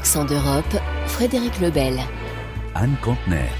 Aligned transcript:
Accent 0.00 0.24
d'Europe, 0.24 0.76
Frédéric 1.08 1.60
Lebel. 1.60 2.00
Anne 2.74 2.96
Contener. 3.02 3.50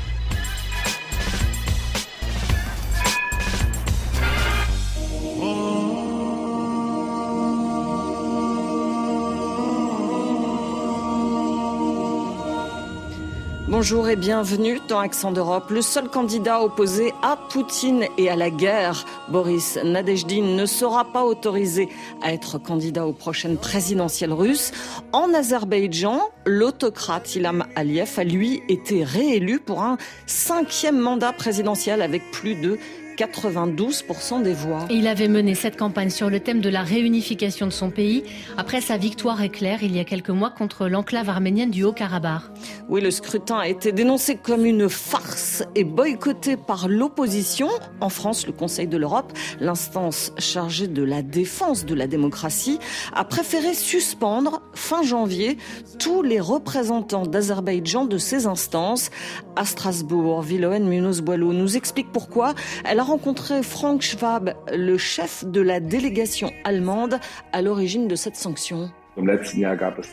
Bonjour 13.69 14.09
et 14.09 14.17
bienvenue 14.17 14.81
dans 14.89 14.99
Accent 14.99 15.33
d'Europe. 15.33 15.71
Le 15.71 15.83
seul 15.83 16.09
candidat 16.09 16.61
opposé 16.61 17.13
à 17.23 17.37
Poutine 17.37 18.05
et 18.19 18.31
à 18.31 18.37
la 18.37 18.51
guerre, 18.51 19.05
Boris 19.31 19.79
Nadejdin, 19.83 20.43
ne 20.43 20.67
sera 20.67 21.05
pas 21.05 21.25
autorisé 21.25 21.89
à 22.23 22.33
être 22.33 22.59
candidat 22.59 23.07
aux 23.07 23.13
prochaines 23.13 23.57
présidentielles 23.57 24.33
russes. 24.33 24.73
En 25.13 25.33
Azerbaïdjan, 25.33 26.21
l'autocrate 26.47 27.35
Ilham 27.37 27.65
Aliyev 27.77 28.11
a 28.17 28.25
lui 28.25 28.63
été 28.69 29.05
réélu 29.05 29.61
pour 29.61 29.83
un 29.83 29.99
cinquième 30.27 30.99
mandat 30.99 31.33
présidentiel 31.33 32.03
avec 32.03 32.31
plus 32.31 32.55
de 32.55 32.79
92% 33.21 34.43
des 34.43 34.55
voix. 34.55 34.87
Il 34.89 35.07
avait 35.07 35.29
mené 35.29 35.55
cette 35.55 35.77
campagne 35.77 36.09
sur 36.09 36.31
le 36.31 36.41
thème 36.41 36.63
de 36.63 36.71
la 36.71 36.83
réunification 36.83 37.67
de 37.67 37.73
son 37.73 37.91
pays 37.91 38.25
après 38.57 38.81
sa 38.81 38.97
victoire 38.97 39.43
éclair 39.43 39.83
il 39.83 39.95
y 39.95 40.01
a 40.01 40.05
quelques 40.05 40.31
mois 40.31 40.49
contre 40.49 40.89
l'enclave 40.89 41.29
arménienne 41.29 41.71
du 41.71 41.85
Haut-Karabakh. 41.85 42.45
Oui, 42.89 43.03
le 43.03 43.11
scrutin 43.11 43.59
a 43.59 43.69
été 43.69 43.93
dénoncé 43.93 44.37
comme 44.37 44.65
une 44.65 44.89
farce 44.89 45.63
et 45.75 45.85
boycotté 45.85 46.57
par 46.57 46.89
l'opposition. 46.89 47.69
En 48.01 48.09
France, 48.09 48.47
le 48.47 48.53
Conseil 48.53 48.87
de 48.87 48.97
l'Europe, 48.97 49.35
l'instance 49.61 50.33
chargée 50.39 50.89
de 50.89 51.03
la 51.03 51.21
défense 51.21 51.85
de 51.85 51.95
la 51.95 52.07
démocratie, 52.07 52.79
a 53.13 53.25
préféré 53.25 53.75
suspendre 53.75 54.63
fin 54.73 55.03
janvier 55.03 55.59
tous 55.99 56.23
les 56.23 56.41
représentants 56.41 57.27
d'Azerbaïdjan 57.27 58.07
de 58.07 58.17
ces 58.17 58.47
instances. 58.47 59.11
À 59.57 59.67
Strasbourg, 59.67 60.41
Villoen 60.41 60.89
Munoz-Boileau 60.89 61.53
nous 61.53 61.77
explique 61.77 62.11
pourquoi 62.13 62.55
elle 62.85 62.99
a 62.99 63.10
rencontré 63.11 63.65
Frank 63.65 64.03
Schwab, 64.03 64.55
le 64.73 64.97
chef 64.97 65.45
de 65.45 65.61
la 65.61 65.81
délégation 65.81 66.53
allemande 66.63 67.19
à 67.53 67.61
l'origine 67.61 68.07
de 68.07 68.15
cette 68.15 68.37
sanction. 68.37 68.89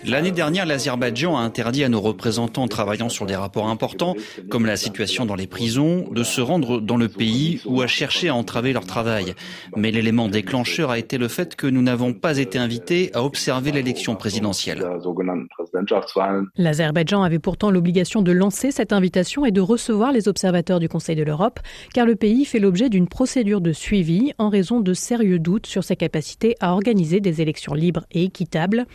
L'année 0.06 0.32
dernière, 0.32 0.66
l'Azerbaïdjan 0.66 1.38
a 1.38 1.42
interdit 1.42 1.84
à 1.84 1.90
nos 1.90 2.02
représentants 2.02 2.68
travaillant 2.68 3.10
sur 3.10 3.26
des 3.26 3.36
rapports 3.36 3.68
importants, 3.68 4.16
comme 4.50 4.66
la 4.66 4.78
situation 4.78 5.26
dans 5.26 5.36
les 5.36 5.48
prisons, 5.48 6.08
de 6.12 6.24
se 6.24 6.42
rendre 6.42 6.80
dans 6.80 6.98
le 6.98 7.08
pays 7.08 7.62
ou 7.66 7.82
à 7.82 7.88
chercher 7.88 8.30
à 8.30 8.36
entraver 8.36 8.74
leur 8.74 8.86
travail. 8.86 9.34
Mais 9.76 9.92
l'élément 9.92 10.28
déclencheur 10.28 10.92
a 10.92 11.00
été 11.00 11.18
le 11.18 11.28
fait 11.28 11.56
que 11.56 11.68
nous 11.68 11.82
n'avons 11.82 12.14
pas 12.14 12.38
été 12.38 12.58
invités 12.58 13.12
à 13.14 13.24
observer 13.24 13.72
l'élection 13.72 14.16
présidentielle. 14.16 14.86
L'Azerbaïdjan 16.58 17.24
avait 17.24 17.40
pourtant 17.40 17.72
l'obligation 17.72 18.22
de 18.22 18.32
lancer 18.32 18.72
cette 18.72 18.94
invitation 18.94 19.46
et 19.46 19.52
de 19.52 19.62
recevoir 19.62 20.12
les 20.12 20.28
observateurs 20.28 20.80
du 20.80 20.90
Conseil 20.90 21.16
de 21.16 21.24
l'Europe, 21.24 21.60
car 21.94 22.06
le 22.06 22.16
pays 22.16 22.46
fait 22.46 22.60
l'objet 22.60 22.90
d'une 22.90 23.08
procédure 23.08 23.62
de 23.62 23.72
suivi 23.72 24.34
en 24.38 24.50
raison 24.50 24.80
de 24.80 24.94
sérieux 24.94 25.40
doutes 25.40 25.68
sur 25.68 25.84
sa 25.84 25.96
capacité 25.96 26.56
à 26.60 26.74
organiser 26.74 27.20
des 27.20 27.42
élections 27.42 27.74
libres 27.74 28.06
et 28.12 28.24
équitables. 28.24 28.86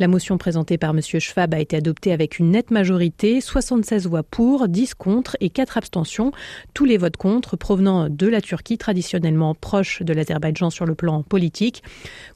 La 0.00 0.08
motion 0.08 0.38
présentée 0.38 0.76
par 0.76 0.90
M. 0.90 1.00
Schwab 1.00 1.54
a 1.54 1.60
été 1.60 1.76
adoptée 1.76 2.12
avec 2.12 2.40
une 2.40 2.50
nette 2.50 2.72
majorité, 2.72 3.40
76 3.40 4.08
voix 4.08 4.24
pour, 4.24 4.66
10 4.66 4.94
contre 4.94 5.36
et 5.38 5.50
4 5.50 5.78
abstentions, 5.78 6.32
tous 6.74 6.84
les 6.84 6.96
votes 6.96 7.16
contre 7.16 7.56
provenant 7.56 8.08
de 8.08 8.26
la 8.26 8.40
Turquie, 8.40 8.76
traditionnellement 8.76 9.54
proche 9.54 10.02
de 10.02 10.12
l'Azerbaïdjan 10.12 10.70
sur 10.70 10.84
le 10.84 10.96
plan 10.96 11.22
politique. 11.22 11.84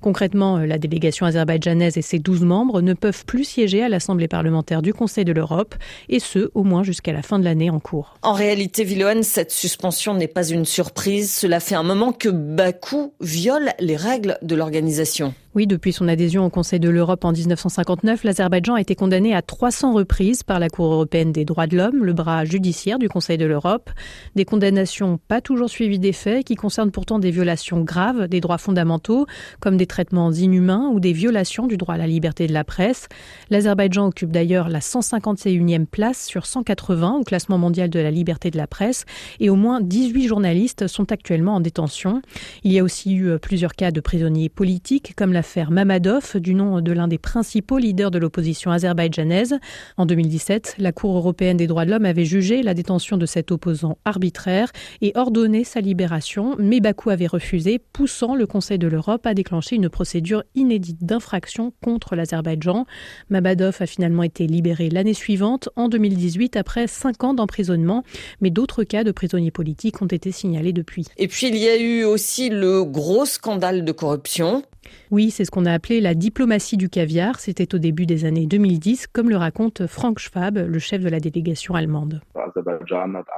Concrètement, 0.00 0.58
la 0.58 0.78
délégation 0.78 1.26
azerbaïdjanaise 1.26 1.98
et 1.98 2.02
ses 2.02 2.20
12 2.20 2.42
membres 2.42 2.80
ne 2.80 2.94
peuvent 2.94 3.24
plus 3.24 3.42
siéger 3.42 3.82
à 3.82 3.88
l'Assemblée 3.88 4.28
parlementaire 4.28 4.80
du 4.80 4.94
Conseil 4.94 5.24
de 5.24 5.32
l'Europe, 5.32 5.74
et 6.08 6.20
ce, 6.20 6.52
au 6.54 6.62
moins 6.62 6.84
jusqu'à 6.84 7.12
la 7.12 7.22
fin 7.22 7.40
de 7.40 7.44
l'année 7.44 7.70
en 7.70 7.80
cours. 7.80 8.14
En 8.22 8.34
réalité, 8.34 8.84
Villoane, 8.84 9.24
cette 9.24 9.50
suspension 9.50 10.14
n'est 10.14 10.28
pas 10.28 10.48
une 10.48 10.64
surprise. 10.64 11.32
Cela 11.32 11.58
fait 11.58 11.74
un 11.74 11.82
moment 11.82 12.12
que 12.12 12.28
Bakou 12.28 13.14
viole 13.20 13.72
les 13.80 13.96
règles 13.96 14.38
de 14.42 14.54
l'organisation. 14.54 15.34
Oui, 15.54 15.66
depuis 15.66 15.92
son 15.92 16.06
adhésion 16.06 16.46
au 16.46 16.50
Conseil 16.50 16.78
de 16.78 16.88
l'Europe 16.88 17.24
en 17.24 17.32
1959, 17.48 18.24
l'Azerbaïdjan 18.24 18.74
a 18.74 18.80
été 18.80 18.94
condamné 18.94 19.34
à 19.34 19.40
300 19.40 19.94
reprises 19.94 20.42
par 20.42 20.58
la 20.58 20.68
Cour 20.68 20.92
européenne 20.92 21.32
des 21.32 21.46
droits 21.46 21.66
de 21.66 21.76
l'homme, 21.76 22.04
le 22.04 22.12
bras 22.12 22.44
judiciaire 22.44 22.98
du 22.98 23.08
Conseil 23.08 23.38
de 23.38 23.46
l'Europe. 23.46 23.90
Des 24.34 24.44
condamnations 24.44 25.18
pas 25.28 25.40
toujours 25.40 25.70
suivies 25.70 25.98
des 25.98 26.12
faits 26.12 26.44
qui 26.44 26.56
concernent 26.56 26.90
pourtant 26.90 27.18
des 27.18 27.30
violations 27.30 27.80
graves 27.80 28.28
des 28.28 28.40
droits 28.40 28.58
fondamentaux, 28.58 29.26
comme 29.60 29.78
des 29.78 29.86
traitements 29.86 30.30
inhumains 30.30 30.90
ou 30.92 31.00
des 31.00 31.12
violations 31.12 31.66
du 31.66 31.78
droit 31.78 31.94
à 31.94 31.98
la 31.98 32.06
liberté 32.06 32.46
de 32.46 32.52
la 32.52 32.64
presse. 32.64 33.08
L'Azerbaïdjan 33.48 34.08
occupe 34.08 34.30
d'ailleurs 34.30 34.68
la 34.68 34.80
151e 34.80 35.86
place 35.86 36.26
sur 36.26 36.44
180 36.44 37.20
au 37.20 37.24
classement 37.24 37.56
mondial 37.56 37.88
de 37.88 38.00
la 38.00 38.10
liberté 38.10 38.50
de 38.50 38.58
la 38.58 38.66
presse 38.66 39.06
et 39.40 39.48
au 39.48 39.56
moins 39.56 39.80
18 39.80 40.28
journalistes 40.28 40.86
sont 40.86 41.10
actuellement 41.12 41.54
en 41.54 41.60
détention. 41.60 42.20
Il 42.62 42.72
y 42.72 42.78
a 42.78 42.84
aussi 42.84 43.14
eu 43.14 43.38
plusieurs 43.38 43.74
cas 43.74 43.90
de 43.90 44.00
prisonniers 44.00 44.50
politiques, 44.50 45.14
comme 45.16 45.32
l'affaire 45.32 45.70
Mamadov, 45.70 46.38
du 46.38 46.54
nom 46.54 46.82
de 46.82 46.92
l'un 46.92 47.08
des 47.08 47.16
principaux 47.16 47.37
leaders 47.78 48.10
de 48.10 48.18
l'opposition 48.18 48.70
azerbaïdjanaise. 48.70 49.58
En 49.96 50.06
2017, 50.06 50.76
la 50.78 50.92
Cour 50.92 51.16
européenne 51.16 51.56
des 51.56 51.66
droits 51.66 51.84
de 51.84 51.90
l'homme 51.90 52.04
avait 52.04 52.24
jugé 52.24 52.62
la 52.62 52.74
détention 52.74 53.16
de 53.16 53.26
cet 53.26 53.50
opposant 53.50 53.98
arbitraire 54.04 54.70
et 55.00 55.12
ordonné 55.14 55.64
sa 55.64 55.80
libération, 55.80 56.56
mais 56.58 56.80
Bakou 56.80 57.10
avait 57.10 57.26
refusé, 57.26 57.78
poussant 57.78 58.34
le 58.34 58.46
Conseil 58.46 58.78
de 58.78 58.88
l'Europe 58.88 59.26
à 59.26 59.34
déclencher 59.34 59.76
une 59.76 59.88
procédure 59.88 60.42
inédite 60.54 61.04
d'infraction 61.04 61.72
contre 61.82 62.16
l'Azerbaïdjan. 62.16 62.86
Mamadov 63.30 63.76
a 63.80 63.86
finalement 63.86 64.22
été 64.22 64.46
libéré 64.46 64.88
l'année 64.88 65.14
suivante, 65.14 65.68
en 65.76 65.88
2018, 65.88 66.56
après 66.56 66.86
cinq 66.86 67.24
ans 67.24 67.34
d'emprisonnement, 67.34 68.02
mais 68.40 68.50
d'autres 68.50 68.84
cas 68.84 69.04
de 69.04 69.12
prisonniers 69.12 69.50
politiques 69.50 70.00
ont 70.02 70.06
été 70.06 70.32
signalés 70.32 70.72
depuis. 70.72 71.06
Et 71.16 71.28
puis 71.28 71.48
il 71.48 71.56
y 71.56 71.68
a 71.68 71.76
eu 71.76 72.04
aussi 72.04 72.48
le 72.48 72.84
gros 72.84 73.26
scandale 73.26 73.84
de 73.84 73.92
corruption. 73.92 74.62
Oui, 75.10 75.30
c'est 75.30 75.44
ce 75.44 75.50
qu'on 75.50 75.66
a 75.66 75.72
appelé 75.72 76.00
la 76.00 76.14
diplomatie 76.14 76.76
du 76.76 76.88
caviar. 76.88 77.40
C'était 77.40 77.74
au 77.74 77.78
début 77.78 78.06
des 78.06 78.24
années 78.24 78.46
2010, 78.46 79.06
comme 79.12 79.30
le 79.30 79.36
raconte 79.36 79.86
Frank 79.86 80.18
Schwab, 80.18 80.58
le 80.58 80.78
chef 80.78 81.02
de 81.02 81.08
la 81.08 81.20
délégation 81.20 81.74
allemande. 81.74 82.20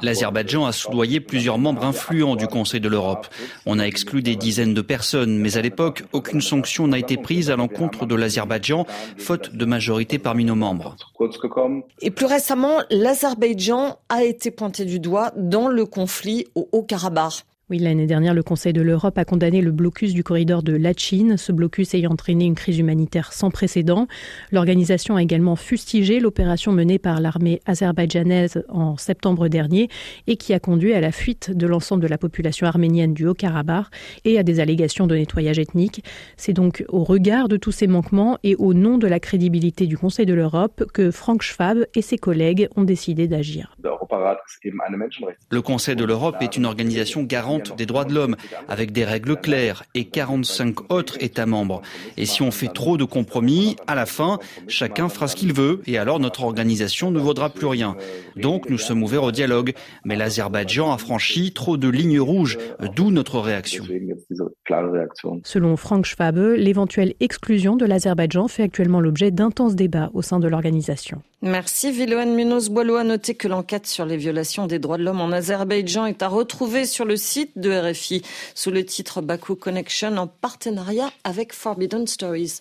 L'Azerbaïdjan 0.02 0.66
a 0.66 0.72
soudoyé 0.72 1.20
plusieurs 1.20 1.58
membres 1.58 1.84
influents 1.84 2.36
du 2.36 2.46
Conseil 2.46 2.80
de 2.80 2.88
l'Europe. 2.88 3.26
On 3.66 3.78
a 3.78 3.84
exclu 3.84 4.22
des 4.22 4.36
dizaines 4.36 4.74
de 4.74 4.82
personnes, 4.82 5.38
mais 5.38 5.56
à 5.56 5.62
l'époque, 5.62 6.04
aucune 6.12 6.40
sanction 6.40 6.86
n'a 6.86 6.98
été 6.98 7.16
prise 7.16 7.50
à 7.50 7.56
l'encontre 7.56 8.06
de 8.06 8.14
l'Azerbaïdjan, 8.14 8.86
faute 9.18 9.54
de 9.54 9.64
majorité 9.64 10.18
parmi 10.18 10.44
nos 10.44 10.54
membres. 10.54 10.96
Et 12.00 12.10
plus 12.10 12.26
récemment, 12.26 12.78
l'Azerbaïdjan 12.90 13.98
a 14.08 14.24
été 14.24 14.50
pointé 14.50 14.84
du 14.84 15.00
doigt 15.00 15.32
dans 15.36 15.68
le 15.68 15.86
conflit 15.86 16.46
au 16.54 16.68
Haut-Karabakh. 16.72 17.44
Oui, 17.70 17.78
l'année 17.78 18.08
dernière, 18.08 18.34
le 18.34 18.42
Conseil 18.42 18.72
de 18.72 18.82
l'Europe 18.82 19.16
a 19.16 19.24
condamné 19.24 19.60
le 19.60 19.70
blocus 19.70 20.12
du 20.12 20.24
corridor 20.24 20.64
de 20.64 20.72
Lachin, 20.72 21.36
ce 21.36 21.52
blocus 21.52 21.94
ayant 21.94 22.10
entraîné 22.10 22.44
une 22.44 22.56
crise 22.56 22.80
humanitaire 22.80 23.32
sans 23.32 23.52
précédent. 23.52 24.08
L'organisation 24.50 25.14
a 25.14 25.22
également 25.22 25.54
fustigé 25.54 26.18
l'opération 26.18 26.72
menée 26.72 26.98
par 26.98 27.20
l'armée 27.20 27.60
azerbaïdjanaise 27.66 28.64
en 28.70 28.96
septembre 28.96 29.46
dernier 29.46 29.88
et 30.26 30.36
qui 30.36 30.52
a 30.52 30.58
conduit 30.58 30.94
à 30.94 31.00
la 31.00 31.12
fuite 31.12 31.56
de 31.56 31.68
l'ensemble 31.68 32.02
de 32.02 32.08
la 32.08 32.18
population 32.18 32.66
arménienne 32.66 33.14
du 33.14 33.24
Haut-Karabakh 33.28 33.86
et 34.24 34.36
à 34.36 34.42
des 34.42 34.58
allégations 34.58 35.06
de 35.06 35.14
nettoyage 35.14 35.60
ethnique. 35.60 36.02
C'est 36.36 36.52
donc 36.52 36.84
au 36.88 37.04
regard 37.04 37.46
de 37.46 37.56
tous 37.56 37.70
ces 37.70 37.86
manquements 37.86 38.36
et 38.42 38.56
au 38.56 38.74
nom 38.74 38.98
de 38.98 39.06
la 39.06 39.20
crédibilité 39.20 39.86
du 39.86 39.96
Conseil 39.96 40.26
de 40.26 40.34
l'Europe 40.34 40.86
que 40.92 41.12
Frank 41.12 41.42
Schwab 41.42 41.86
et 41.94 42.02
ses 42.02 42.18
collègues 42.18 42.68
ont 42.74 42.82
décidé 42.82 43.28
d'agir. 43.28 43.76
Le 45.50 45.62
Conseil 45.62 45.94
de 45.94 46.04
l'Europe 46.04 46.36
est 46.40 46.56
une 46.56 46.66
organisation 46.66 47.22
garante 47.22 47.59
des 47.76 47.86
droits 47.86 48.04
de 48.04 48.14
l'homme, 48.14 48.36
avec 48.68 48.92
des 48.92 49.04
règles 49.04 49.36
claires 49.36 49.84
et 49.94 50.04
45 50.04 50.90
autres 50.90 51.22
États 51.22 51.46
membres. 51.46 51.82
Et 52.16 52.26
si 52.26 52.42
on 52.42 52.50
fait 52.50 52.68
trop 52.68 52.96
de 52.96 53.04
compromis, 53.04 53.76
à 53.86 53.94
la 53.94 54.06
fin, 54.06 54.38
chacun 54.68 55.08
fera 55.08 55.28
ce 55.28 55.36
qu'il 55.36 55.52
veut 55.52 55.80
et 55.86 55.98
alors 55.98 56.20
notre 56.20 56.44
organisation 56.44 57.10
ne 57.10 57.18
vaudra 57.18 57.50
plus 57.50 57.66
rien. 57.66 57.96
Donc 58.36 58.68
nous 58.68 58.78
sommes 58.78 59.02
ouverts 59.02 59.24
au 59.24 59.32
dialogue. 59.32 59.72
Mais 60.04 60.16
l'Azerbaïdjan 60.16 60.92
a 60.92 60.98
franchi 60.98 61.52
trop 61.52 61.76
de 61.76 61.88
lignes 61.88 62.20
rouges, 62.20 62.58
d'où 62.96 63.10
notre 63.10 63.38
réaction. 63.38 63.84
Selon 65.44 65.76
Frank 65.76 66.04
Schwabe, 66.04 66.54
l'éventuelle 66.56 67.14
exclusion 67.20 67.76
de 67.76 67.84
l'Azerbaïdjan 67.86 68.48
fait 68.48 68.62
actuellement 68.62 69.00
l'objet 69.00 69.30
d'intenses 69.30 69.74
débats 69.74 70.10
au 70.14 70.22
sein 70.22 70.38
de 70.38 70.48
l'organisation. 70.48 71.22
Merci 71.42 71.90
Viloane 71.90 72.34
Munoz-Boileau. 72.34 72.96
A 72.96 73.04
noté 73.04 73.34
que 73.34 73.48
l'enquête 73.48 73.86
sur 73.86 74.04
les 74.04 74.18
violations 74.18 74.66
des 74.66 74.78
droits 74.78 74.98
de 74.98 75.04
l'homme 75.04 75.22
en 75.22 75.32
Azerbaïdjan 75.32 76.04
est 76.04 76.22
à 76.22 76.28
retrouver 76.28 76.84
sur 76.84 77.06
le 77.06 77.16
site 77.16 77.49
de 77.56 77.70
RFI 77.70 78.22
sous 78.54 78.70
le 78.70 78.84
titre 78.84 79.20
Baku 79.20 79.56
Connection 79.56 80.16
en 80.16 80.26
partenariat 80.26 81.10
avec 81.24 81.52
Forbidden 81.52 82.06
Stories. 82.06 82.60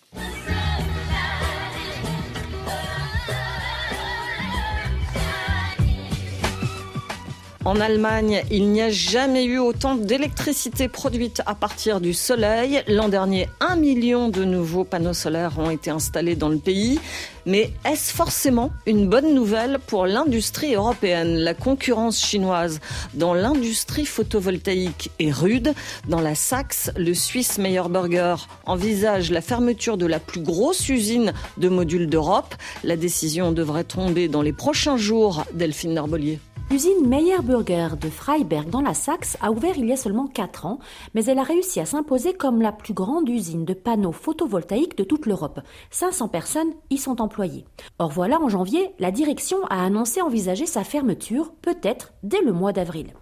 En 7.66 7.78
Allemagne, 7.82 8.42
il 8.52 8.70
n'y 8.70 8.82
a 8.82 8.90
jamais 8.90 9.44
eu 9.44 9.60
autant 9.60 9.96
d'électricité 9.96 10.88
produite 10.88 11.42
à 11.46 11.56
partir 11.56 12.00
du 12.00 12.14
soleil. 12.14 12.82
L'an 12.88 13.10
dernier, 13.10 13.50
un 13.60 13.76
million 13.76 14.30
de 14.30 14.46
nouveaux 14.46 14.86
panneaux 14.86 15.14
solaires 15.14 15.60
ont 15.60 15.70
été 15.70 15.90
installés 15.90 16.38
dans 16.38 16.48
le 16.48 16.58
pays. 16.58 17.02
Mais 17.46 17.74
est-ce 17.84 18.14
forcément 18.14 18.72
une 18.86 19.10
bonne 19.10 19.34
nouvelle 19.34 19.80
pour 19.88 20.06
l'industrie 20.06 20.76
européenne? 20.76 21.36
La 21.36 21.54
concurrence 21.54 22.24
chinoise 22.24 22.80
dans 23.14 23.34
l'industrie 23.34 24.06
photovoltaïque 24.06 25.12
est 25.20 25.32
rude. 25.32 25.74
Dans 26.08 26.22
la 26.22 26.36
Saxe, 26.36 26.92
le 26.96 27.14
Suisse 27.14 27.58
Meyerburger 27.58 28.48
envisage 28.66 29.32
la 29.32 29.42
fermeture 29.42 29.98
de 29.98 30.06
la 30.06 30.20
plus 30.20 30.42
grosse 30.42 30.88
usine 30.88 31.34
de 31.58 31.68
modules 31.68 32.08
d'Europe. 32.08 32.56
La 32.86 32.96
décision 32.96 33.52
devrait 33.52 33.84
tomber 33.84 34.30
dans 34.30 34.42
les 34.42 34.54
prochains 34.54 34.98
jours, 34.98 35.44
Delphine 35.54 35.94
Narbolier. 35.94 36.40
L'usine 36.72 37.08
Meyer 37.08 37.42
Burger 37.42 37.88
de 38.00 38.10
Freiberg 38.10 38.70
dans 38.70 38.82
la 38.82 38.94
Saxe 38.94 39.38
a 39.42 39.50
ouvert 39.50 39.76
il 39.76 39.88
y 39.88 39.92
a 39.92 39.98
seulement 39.98 40.28
4 40.28 40.68
ans, 40.68 40.78
mais 41.16 41.26
elle 41.26 41.40
a 41.40 41.44
réussi 41.44 41.80
à 41.80 41.86
s'imposer 41.86 42.34
comme 42.34 42.62
la 42.62 42.72
plus 42.72 42.94
grande 42.94 43.28
usine 43.28 43.66
de 43.66 43.74
panneaux 43.74 44.12
photovoltaïques 44.12 44.96
de 44.96 45.04
toute 45.04 45.26
l'Europe. 45.26 45.62
500 45.90 46.28
personnes 46.28 46.72
y 46.92 47.00
sont 47.00 47.22
employées. 47.22 47.66
Or 47.98 48.12
voilà, 48.12 48.40
en 48.40 48.50
janvier, 48.50 48.92
la 49.00 49.10
direction 49.10 49.66
a 49.72 49.84
annoncé 49.84 50.22
envisager 50.22 50.68
sa 50.68 50.84
fermeture, 50.84 51.54
peut-être 51.64 52.14
dès 52.22 52.42
le 52.42 52.54
mois 52.54 52.72
d'avril. 52.72 53.14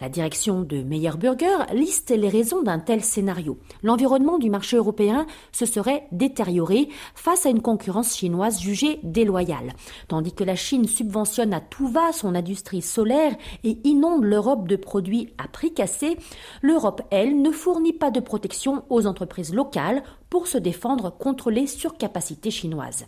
La 0.00 0.08
direction 0.08 0.62
de 0.62 0.82
Meyer 0.82 1.16
Burger 1.16 1.72
liste 1.72 2.10
les 2.10 2.28
raisons 2.28 2.62
d'un 2.62 2.80
tel 2.80 3.04
scénario. 3.04 3.58
L'environnement 3.84 4.38
du 4.38 4.50
marché 4.50 4.76
européen 4.76 5.24
se 5.52 5.66
serait 5.66 6.08
détérioré 6.10 6.88
face 7.14 7.46
à 7.46 7.50
une 7.50 7.62
concurrence 7.62 8.16
chinoise 8.16 8.60
jugée 8.60 8.98
déloyale. 9.04 9.74
Tandis 10.08 10.32
que 10.32 10.44
la 10.44 10.56
Chine 10.56 10.88
subventionne 10.88 11.54
à 11.54 11.60
tout 11.60 11.86
va 11.86 12.12
son 12.12 12.34
industrie 12.34 12.82
solaire 12.88 13.36
et 13.64 13.78
inonde 13.84 14.24
l'Europe 14.24 14.66
de 14.66 14.76
produits 14.76 15.32
à 15.38 15.48
prix 15.48 15.72
cassés, 15.72 16.16
l'Europe, 16.62 17.02
elle, 17.10 17.40
ne 17.40 17.50
fournit 17.50 17.92
pas 17.92 18.10
de 18.10 18.20
protection 18.20 18.84
aux 18.88 19.06
entreprises 19.06 19.54
locales 19.54 20.02
pour 20.30 20.46
se 20.46 20.58
défendre 20.58 21.10
contre 21.10 21.50
les 21.50 21.66
surcapacités 21.66 22.50
chinoises. 22.50 23.06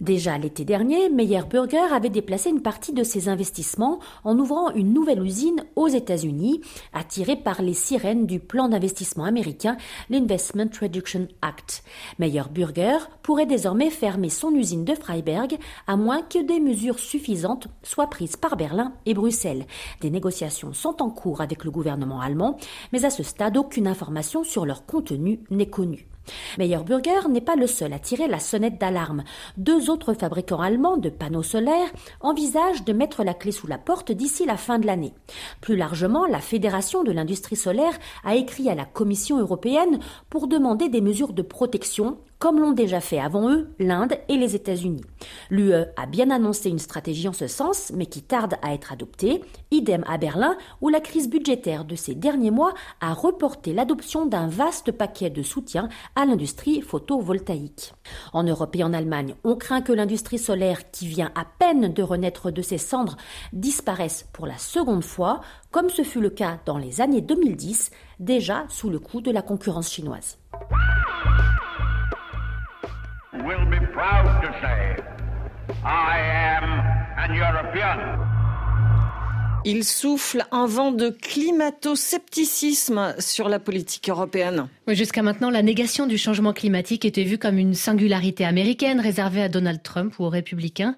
Déjà 0.00 0.38
l'été 0.38 0.64
dernier, 0.64 1.08
Meyer 1.08 1.42
Burger 1.48 1.86
avait 1.92 2.08
déplacé 2.08 2.50
une 2.50 2.62
partie 2.62 2.92
de 2.92 3.04
ses 3.04 3.28
investissements 3.28 4.00
en 4.24 4.36
ouvrant 4.40 4.72
une 4.72 4.92
nouvelle 4.92 5.22
usine 5.22 5.64
aux 5.76 5.86
États-Unis, 5.86 6.60
attirée 6.92 7.36
par 7.36 7.62
les 7.62 7.74
sirènes 7.74 8.26
du 8.26 8.40
plan 8.40 8.68
d'investissement 8.68 9.22
américain, 9.22 9.76
l'Investment 10.10 10.70
Reduction 10.80 11.28
Act. 11.42 11.84
Meyer 12.18 12.42
Burger 12.52 12.98
pourrait 13.22 13.46
désormais 13.46 13.90
fermer 13.90 14.30
son 14.30 14.50
usine 14.50 14.84
de 14.84 14.96
Freiberg 14.96 15.58
à 15.86 15.96
moins 15.96 16.22
que 16.22 16.44
des 16.44 16.58
mesures 16.58 16.98
suffisantes 16.98 17.68
soient 17.84 18.10
prises 18.10 18.36
par 18.36 18.56
Berlin 18.56 18.94
et 19.06 19.14
Bruxelles. 19.14 19.64
Des 20.00 20.10
négociations 20.10 20.72
sont 20.72 21.02
en 21.02 21.10
cours 21.10 21.40
avec 21.40 21.64
le 21.64 21.70
gouvernement 21.70 22.20
allemand, 22.20 22.58
mais 22.92 23.04
à 23.04 23.10
ce 23.10 23.22
stade, 23.22 23.56
aucune 23.56 23.86
information 23.86 24.42
sur 24.42 24.66
leur 24.66 24.86
contenu 24.86 25.38
n'est 25.50 25.70
connue. 25.70 26.08
Meyer 26.58 26.78
Burger 26.84 27.28
n'est 27.28 27.40
pas 27.40 27.56
le 27.56 27.66
seul 27.66 27.92
à 27.92 27.98
tirer 27.98 28.28
la 28.28 28.38
sonnette 28.38 28.80
d'alarme. 28.80 29.24
Deux 29.56 29.90
autres 29.90 30.14
fabricants 30.14 30.60
allemands 30.60 30.96
de 30.96 31.08
panneaux 31.08 31.42
solaires 31.42 31.92
envisagent 32.20 32.84
de 32.84 32.92
mettre 32.92 33.24
la 33.24 33.34
clé 33.34 33.52
sous 33.52 33.66
la 33.66 33.78
porte 33.78 34.12
d'ici 34.12 34.46
la 34.46 34.56
fin 34.56 34.78
de 34.78 34.86
l'année. 34.86 35.14
Plus 35.60 35.76
largement, 35.76 36.26
la 36.26 36.40
Fédération 36.40 37.04
de 37.04 37.12
l'industrie 37.12 37.56
solaire 37.56 37.98
a 38.24 38.34
écrit 38.34 38.68
à 38.68 38.74
la 38.74 38.84
Commission 38.84 39.38
européenne 39.38 39.98
pour 40.30 40.48
demander 40.48 40.88
des 40.88 41.00
mesures 41.00 41.32
de 41.32 41.42
protection 41.42 42.18
comme 42.38 42.60
l'ont 42.60 42.72
déjà 42.72 43.00
fait 43.00 43.18
avant 43.18 43.50
eux 43.50 43.68
l'Inde 43.78 44.14
et 44.28 44.36
les 44.36 44.54
États-Unis. 44.54 45.02
L'UE 45.50 45.72
a 45.74 46.06
bien 46.06 46.30
annoncé 46.30 46.68
une 46.68 46.78
stratégie 46.78 47.28
en 47.28 47.32
ce 47.32 47.46
sens, 47.46 47.92
mais 47.94 48.06
qui 48.06 48.22
tarde 48.22 48.54
à 48.62 48.74
être 48.74 48.92
adoptée, 48.92 49.42
idem 49.70 50.04
à 50.06 50.18
Berlin, 50.18 50.56
où 50.80 50.88
la 50.88 51.00
crise 51.00 51.28
budgétaire 51.28 51.84
de 51.84 51.96
ces 51.96 52.14
derniers 52.14 52.50
mois 52.50 52.74
a 53.00 53.12
reporté 53.12 53.72
l'adoption 53.72 54.26
d'un 54.26 54.46
vaste 54.46 54.92
paquet 54.92 55.30
de 55.30 55.42
soutien 55.42 55.88
à 56.16 56.24
l'industrie 56.24 56.82
photovoltaïque. 56.82 57.94
En 58.32 58.42
Europe 58.42 58.76
et 58.76 58.84
en 58.84 58.92
Allemagne, 58.92 59.34
on 59.44 59.56
craint 59.56 59.82
que 59.82 59.92
l'industrie 59.92 60.38
solaire, 60.38 60.90
qui 60.90 61.06
vient 61.06 61.32
à 61.34 61.44
peine 61.44 61.92
de 61.92 62.02
renaître 62.02 62.50
de 62.50 62.62
ses 62.62 62.78
cendres, 62.78 63.16
disparaisse 63.52 64.28
pour 64.32 64.46
la 64.46 64.58
seconde 64.58 65.04
fois, 65.04 65.40
comme 65.70 65.90
ce 65.90 66.02
fut 66.02 66.20
le 66.20 66.30
cas 66.30 66.58
dans 66.66 66.78
les 66.78 67.00
années 67.00 67.20
2010, 67.20 67.90
déjà 68.20 68.64
sous 68.68 68.90
le 68.90 68.98
coup 68.98 69.20
de 69.20 69.30
la 69.30 69.42
concurrence 69.42 69.90
chinoise. 69.90 70.38
Il 79.66 79.84
souffle 79.84 80.44
un 80.52 80.66
vent 80.66 80.92
de 80.92 81.08
climato-scepticisme 81.08 83.14
sur 83.18 83.48
la 83.48 83.58
politique 83.58 84.10
européenne. 84.10 84.68
Jusqu'à 84.88 85.22
maintenant, 85.22 85.50
la 85.50 85.62
négation 85.62 86.06
du 86.06 86.18
changement 86.18 86.52
climatique 86.52 87.04
était 87.04 87.24
vue 87.24 87.38
comme 87.38 87.58
une 87.58 87.74
singularité 87.74 88.44
américaine 88.44 89.00
réservée 89.00 89.42
à 89.42 89.48
Donald 89.48 89.82
Trump 89.82 90.14
ou 90.18 90.24
aux 90.24 90.28
républicains. 90.28 90.96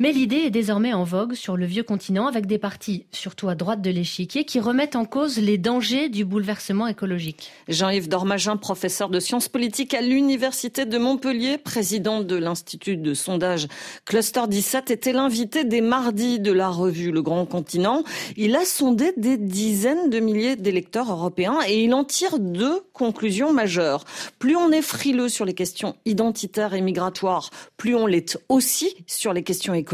Mais 0.00 0.12
l'idée 0.12 0.36
est 0.36 0.50
désormais 0.50 0.92
en 0.92 1.02
vogue 1.02 1.34
sur 1.34 1.56
le 1.56 1.66
vieux 1.66 1.82
continent 1.82 2.28
avec 2.28 2.46
des 2.46 2.58
partis, 2.58 3.06
surtout 3.10 3.48
à 3.48 3.56
droite 3.56 3.82
de 3.82 3.90
l'échiquier, 3.90 4.44
qui 4.44 4.60
remettent 4.60 4.94
en 4.94 5.04
cause 5.04 5.38
les 5.38 5.58
dangers 5.58 6.08
du 6.08 6.24
bouleversement 6.24 6.86
écologique. 6.86 7.50
Jean-Yves 7.66 8.08
Dormagin, 8.08 8.56
professeur 8.56 9.08
de 9.08 9.18
sciences 9.18 9.48
politiques 9.48 9.94
à 9.94 10.00
l'Université 10.00 10.86
de 10.86 10.98
Montpellier, 10.98 11.58
président 11.58 12.20
de 12.20 12.36
l'Institut 12.36 12.96
de 12.96 13.12
sondage 13.12 13.66
Cluster 14.04 14.42
17, 14.46 14.92
était 14.92 15.12
l'invité 15.12 15.64
des 15.64 15.80
mardis 15.80 16.38
de 16.38 16.52
la 16.52 16.68
revue 16.68 17.10
Le 17.10 17.20
Grand 17.20 17.44
Continent. 17.44 18.04
Il 18.36 18.54
a 18.54 18.64
sondé 18.64 19.12
des 19.16 19.36
dizaines 19.36 20.10
de 20.10 20.20
milliers 20.20 20.54
d'électeurs 20.54 21.10
européens 21.10 21.58
et 21.66 21.82
il 21.82 21.92
en 21.92 22.04
tire 22.04 22.38
deux 22.38 22.82
conclusions 22.92 23.52
majeures. 23.52 24.04
Plus 24.38 24.54
on 24.54 24.70
est 24.70 24.80
frileux 24.80 25.28
sur 25.28 25.44
les 25.44 25.54
questions 25.54 25.96
identitaires 26.04 26.74
et 26.74 26.82
migratoires, 26.82 27.50
plus 27.76 27.96
on 27.96 28.06
l'est 28.06 28.38
aussi 28.48 28.94
sur 29.08 29.32
les 29.32 29.42
questions 29.42 29.74
économiques 29.74 29.87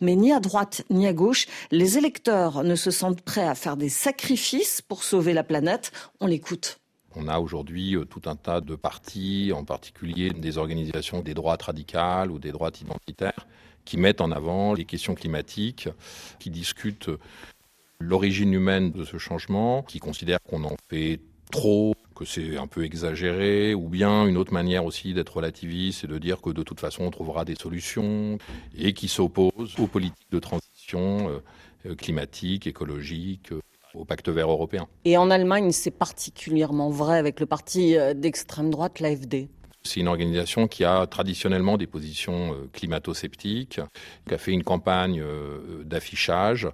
mais 0.00 0.14
ni 0.16 0.32
à 0.32 0.40
droite 0.40 0.82
ni 0.90 1.06
à 1.06 1.12
gauche, 1.12 1.46
les 1.70 1.98
électeurs 1.98 2.64
ne 2.64 2.74
se 2.74 2.90
sentent 2.90 3.22
prêts 3.22 3.46
à 3.46 3.54
faire 3.54 3.76
des 3.76 3.88
sacrifices 3.88 4.82
pour 4.82 5.04
sauver 5.04 5.32
la 5.32 5.42
planète. 5.42 5.92
On 6.20 6.26
l'écoute. 6.26 6.78
On 7.14 7.28
a 7.28 7.38
aujourd'hui 7.38 7.96
euh, 7.96 8.04
tout 8.04 8.22
un 8.26 8.36
tas 8.36 8.60
de 8.60 8.74
partis, 8.74 9.50
en 9.54 9.64
particulier 9.64 10.30
des 10.30 10.58
organisations 10.58 11.22
des 11.22 11.32
droites 11.32 11.62
radicales 11.62 12.30
ou 12.30 12.38
des 12.38 12.52
droites 12.52 12.80
identitaires, 12.82 13.46
qui 13.86 13.96
mettent 13.96 14.20
en 14.20 14.30
avant 14.30 14.74
les 14.74 14.84
questions 14.84 15.14
climatiques, 15.14 15.88
qui 16.38 16.50
discutent 16.50 17.10
l'origine 17.98 18.52
humaine 18.52 18.92
de 18.92 19.04
ce 19.04 19.16
changement, 19.16 19.82
qui 19.82 19.98
considèrent 19.98 20.42
qu'on 20.42 20.64
en 20.64 20.76
fait 20.90 21.20
trop, 21.50 21.94
que 22.16 22.24
c'est 22.24 22.56
un 22.56 22.66
peu 22.66 22.84
exagéré, 22.84 23.74
ou 23.74 23.88
bien 23.88 24.26
une 24.26 24.38
autre 24.38 24.52
manière 24.52 24.84
aussi 24.84 25.14
d'être 25.14 25.36
relativiste, 25.36 26.00
c'est 26.00 26.06
de 26.06 26.18
dire 26.18 26.40
que 26.40 26.50
de 26.50 26.62
toute 26.62 26.80
façon 26.80 27.04
on 27.04 27.10
trouvera 27.10 27.44
des 27.44 27.54
solutions, 27.54 28.38
et 28.76 28.94
qui 28.94 29.06
s'oppose 29.06 29.78
aux 29.78 29.86
politiques 29.86 30.30
de 30.32 30.38
transition 30.38 31.28
euh, 31.86 31.94
climatique, 31.94 32.66
écologique, 32.66 33.52
euh, 33.52 33.60
au 33.94 34.04
pacte 34.04 34.28
vert 34.28 34.50
européen. 34.50 34.88
Et 35.04 35.16
en 35.16 35.30
Allemagne, 35.30 35.70
c'est 35.70 35.90
particulièrement 35.90 36.90
vrai 36.90 37.18
avec 37.18 37.38
le 37.38 37.46
parti 37.46 37.96
euh, 37.96 38.14
d'extrême 38.14 38.70
droite, 38.70 39.00
l'AFD. 39.00 39.48
C'est 39.84 40.00
une 40.00 40.08
organisation 40.08 40.66
qui 40.66 40.84
a 40.84 41.06
traditionnellement 41.06 41.76
des 41.76 41.86
positions 41.86 42.56
climato-sceptiques, 42.72 43.80
qui 44.26 44.34
a 44.34 44.38
fait 44.38 44.50
une 44.50 44.64
campagne 44.64 45.22
d'affichage 45.84 46.68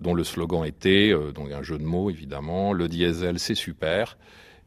dont 0.00 0.12
le 0.12 0.24
slogan 0.24 0.64
était, 0.64 1.14
donc 1.32 1.52
un 1.52 1.62
jeu 1.62 1.78
de 1.78 1.84
mots 1.84 2.10
évidemment, 2.10 2.72
le 2.72 2.88
diesel 2.88 3.38
c'est 3.38 3.54
super, 3.54 4.18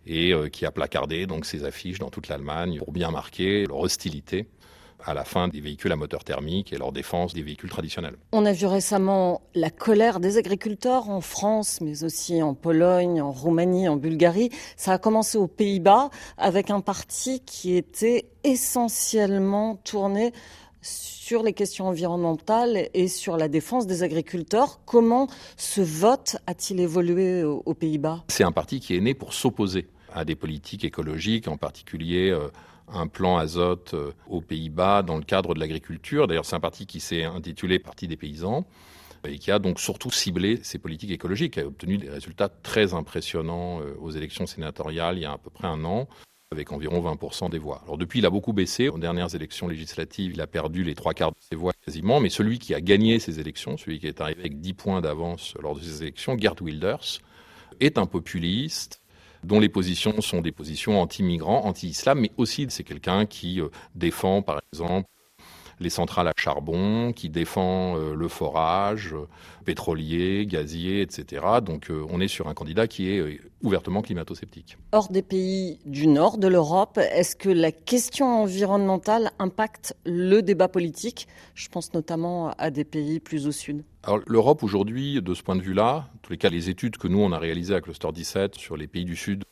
et 0.06 0.34
euh, 0.34 0.50
qui 0.50 0.66
a 0.66 0.72
placardé 0.72 1.26
donc 1.26 1.46
ses 1.46 1.64
affiches 1.64 2.00
dans 2.00 2.10
toute 2.10 2.28
l'Allemagne 2.28 2.78
pour 2.80 2.92
bien 2.92 3.12
marquer 3.12 3.66
leur 3.66 3.80
hostilité 3.80 4.48
à 5.06 5.14
la 5.14 5.24
fin 5.24 5.48
des 5.48 5.62
véhicules 5.62 5.92
à 5.92 5.96
moteur 5.96 6.24
thermique 6.24 6.74
et 6.74 6.78
leur 6.78 6.92
défense 6.92 7.34
des 7.34 7.42
véhicules 7.42 7.70
traditionnels. 7.70 8.16
On 8.32 8.46
a 8.46 8.54
vu 8.54 8.66
récemment 8.66 9.42
la 9.56 9.70
colère 9.70 10.20
des 10.20 10.38
agriculteurs 10.38 11.10
en 11.10 11.22
France, 11.22 11.80
mais 11.82 12.04
aussi 12.04 12.42
en 12.42 12.54
Pologne, 12.54 13.22
en 13.22 13.32
Roumanie, 13.32 13.88
en 13.88 13.96
Bulgarie. 13.96 14.52
Ça 14.78 14.94
a 14.94 14.98
commencé 14.98 15.38
aux 15.38 15.48
Pays-Bas 15.48 16.10
avec 16.38 16.70
un 16.70 16.82
parti 16.82 17.42
qui 17.42 17.76
était 17.76 18.30
essentiellement 18.44 19.76
tourné 19.76 20.34
sur 21.32 21.44
les 21.44 21.54
questions 21.54 21.88
environnementales 21.88 22.90
et 22.94 23.08
sur 23.08 23.38
la 23.38 23.48
défense 23.48 23.88
des 23.88 24.04
agriculteurs. 24.04 24.82
Comment 24.86 25.28
ce 25.56 25.80
vote 25.80 26.36
a-t-il 26.46 26.82
évolué 26.82 27.46
aux 27.46 27.74
Pays-Bas? 27.74 28.26
C'est 28.28 28.44
un 28.44 28.52
parti 28.52 28.82
qui 28.82 28.98
est 28.98 29.00
né 29.00 29.14
pour 29.14 29.34
s'opposer 29.34 29.88
à 30.14 30.26
des 30.26 30.36
politiques 30.36 30.84
écologiques, 30.84 31.48
en 31.48 31.56
particulier 31.56 32.32
euh, 32.32 32.50
un 32.92 33.08
plan 33.08 33.38
azote 33.38 33.94
euh, 33.94 34.12
aux 34.28 34.42
Pays-Bas 34.42 35.04
dans 35.04 35.16
le 35.16 35.24
cadre 35.24 35.54
de 35.54 35.62
l'agriculture. 35.62 36.28
D'ailleurs, 36.28 36.44
c'est 36.44 36.58
un 36.58 36.60
parti 36.60 36.86
qui 36.86 37.00
s'est 37.00 37.24
intitulé 37.24 37.80
Parti 37.80 38.10
des 38.10 38.18
paysans 38.18 38.66
et 39.26 39.38
qui 39.38 39.52
a 39.52 39.60
donc 39.60 39.80
surtout 39.80 40.12
ciblé 40.12 40.60
ces 40.64 40.80
politiques 40.80 41.12
écologiques, 41.12 41.54
qui 41.54 41.62
a 41.62 41.66
obtenu 41.66 41.98
des 41.98 42.10
résultats 42.10 42.50
très 42.50 42.94
impressionnants 42.94 43.80
euh, 43.80 43.96
aux 44.02 44.12
élections 44.12 44.48
sénatoriales 44.48 45.18
il 45.18 45.22
y 45.22 45.26
a 45.26 45.32
à 45.32 45.38
peu 45.38 45.50
près 45.50 45.70
un 45.70 45.86
an. 45.86 46.10
Avec 46.54 46.74
environ 46.74 47.00
20% 47.00 47.50
des 47.50 47.60
voix. 47.60 47.82
Alors 47.86 47.98
depuis, 47.98 48.20
il 48.20 48.26
a 48.26 48.30
beaucoup 48.30 48.52
baissé. 48.52 48.90
Aux 48.90 48.98
dernières 48.98 49.34
élections 49.36 49.70
législatives, 49.70 50.34
il 50.34 50.42
a 50.42 50.48
perdu 50.48 50.84
les 50.84 50.96
trois 50.96 51.14
quarts 51.14 51.32
de 51.32 51.38
ses 51.40 51.56
voix 51.56 51.72
quasiment, 51.86 52.20
mais 52.20 52.30
celui 52.30 52.60
qui 52.60 52.76
a 52.76 52.82
gagné 52.82 53.20
ces 53.20 53.40
élections, 53.40 53.78
celui 53.78 54.00
qui 54.00 54.08
est 54.08 54.20
arrivé 54.20 54.42
avec 54.42 54.60
10 54.60 54.74
points 54.74 55.00
d'avance 55.00 55.54
lors 55.62 55.76
de 55.76 55.80
ces 55.80 56.02
élections, 56.02 56.38
Gerd 56.38 56.62
Wilders, 56.62 57.22
est 57.80 57.98
un 57.98 58.06
populiste 58.06 59.02
dont 59.46 59.62
les 59.62 59.70
positions 59.70 60.20
sont 60.20 60.42
des 60.42 60.52
positions 60.52 61.02
anti-migrants, 61.02 61.66
anti-islam, 61.66 62.20
mais 62.20 62.32
aussi 62.36 62.68
c'est 62.70 62.84
quelqu'un 62.84 63.26
qui 63.26 63.62
euh, 63.62 63.70
défend, 63.96 64.42
par 64.42 64.60
exemple, 64.74 65.08
les 65.82 65.90
centrales 65.90 66.28
à 66.28 66.34
charbon, 66.36 67.12
qui 67.12 67.30
défend 67.30 67.98
euh, 67.98 68.14
le 68.16 68.28
forage 68.28 69.14
euh, 69.14 69.28
pétrolier, 69.66 70.46
gazier, 70.46 71.02
etc. 71.02 71.44
Donc 71.64 71.90
euh, 71.90 72.06
on 72.10 72.22
est 72.22 72.28
sur 72.28 72.48
un 72.48 72.54
candidat 72.54 72.88
qui 72.88 73.10
est 73.10 73.42
ouvertement 73.62 74.02
climato-sceptique. 74.02 74.78
Hors 74.92 75.10
des 75.10 75.22
pays 75.22 75.80
du 75.86 76.08
nord 76.08 76.38
de 76.38 76.48
l'Europe, 76.48 76.98
est-ce 76.98 77.36
que 77.36 77.50
la 77.50 77.72
question 77.72 78.28
environnementale 78.28 79.32
impacte 79.40 79.96
le 80.06 80.42
débat 80.42 80.68
politique? 80.68 81.28
Je 81.56 81.68
pense 81.70 81.94
notamment 81.94 82.52
à 82.58 82.70
des 82.70 82.86
pays 82.86 83.20
plus 83.20 83.48
au 83.48 83.52
sud. 83.52 83.84
Alors 84.04 84.20
l'Europe 84.26 84.64
aujourd'hui, 84.64 85.22
de 85.22 85.34
ce 85.34 85.44
point 85.44 85.56
de 85.56 85.62
vue-là, 85.62 86.10
en 86.16 86.18
tous 86.22 86.32
les 86.32 86.38
cas 86.38 86.50
les 86.50 86.70
études 86.70 86.98
que 86.98 87.08
nous 87.08 87.20
on 87.20 87.32
a 87.32 87.40
réalisées 87.40 87.76
à 87.76 87.82
Cluster 87.82 88.12
17 88.12 88.56
sur 88.56 88.78
les 88.78 88.88
pays 88.88 89.06
du 89.06 89.16
sud, 89.16 89.44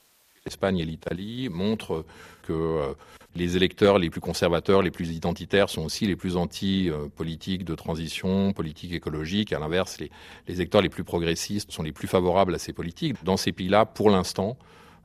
l'Espagne 0.50 0.80
et 0.80 0.86
l'Italie, 0.86 1.50
montrent 1.50 2.06
que 2.44 2.96
les 3.36 3.56
électeurs 3.56 4.00
les 4.00 4.10
plus 4.10 4.22
conservateurs, 4.22 4.82
les 4.82 4.92
plus 4.92 5.12
identitaires 5.12 5.70
sont 5.70 5.84
aussi 5.84 6.06
les 6.06 6.16
plus 6.16 6.36
anti-politiques 6.36 7.64
de 7.64 7.76
transition, 7.76 8.54
politique 8.54 8.92
écologique. 8.92 9.54
À 9.54 9.60
l'inverse, 9.60 10.00
les, 10.00 10.10
électeurs 10.48 10.82
les 10.82 10.90
plus 10.90 11.04
progressistes 11.04 11.72
sont 11.72 11.84
les 11.84 11.92
plus 11.92 12.08
favorables 12.08 12.56
à 12.56 12.58
ces 12.58 12.74
politiques. 12.74 13.16
Dans 13.24 13.38
ces 13.38 13.52
pays-là, 13.52 13.86
pour 13.86 14.10
l'instant, 14.10 14.58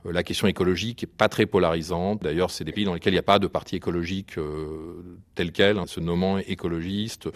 euh, 0.05 0.11
la 0.11 0.23
question 0.23 0.47
écologique 0.47 1.03
n'est 1.03 1.07
pas 1.07 1.29
très 1.29 1.45
polarisante. 1.45 2.23
D'ailleurs, 2.23 2.49
c'est 2.49 2.63
des 2.63 2.71
pays 2.71 2.85
dans 2.85 2.95
lesquels 2.95 3.13
il 3.13 3.17
n'y 3.17 3.19
a 3.19 3.23
pas 3.23 3.39
de 3.39 3.47
parti 3.47 3.75
écologique 3.75 4.39
euh, 4.39 5.03
tel 5.35 5.51
quel, 5.51 5.77
hein, 5.77 5.85
se 5.85 5.99
nommant 5.99 6.39
écologiste. 6.39 7.29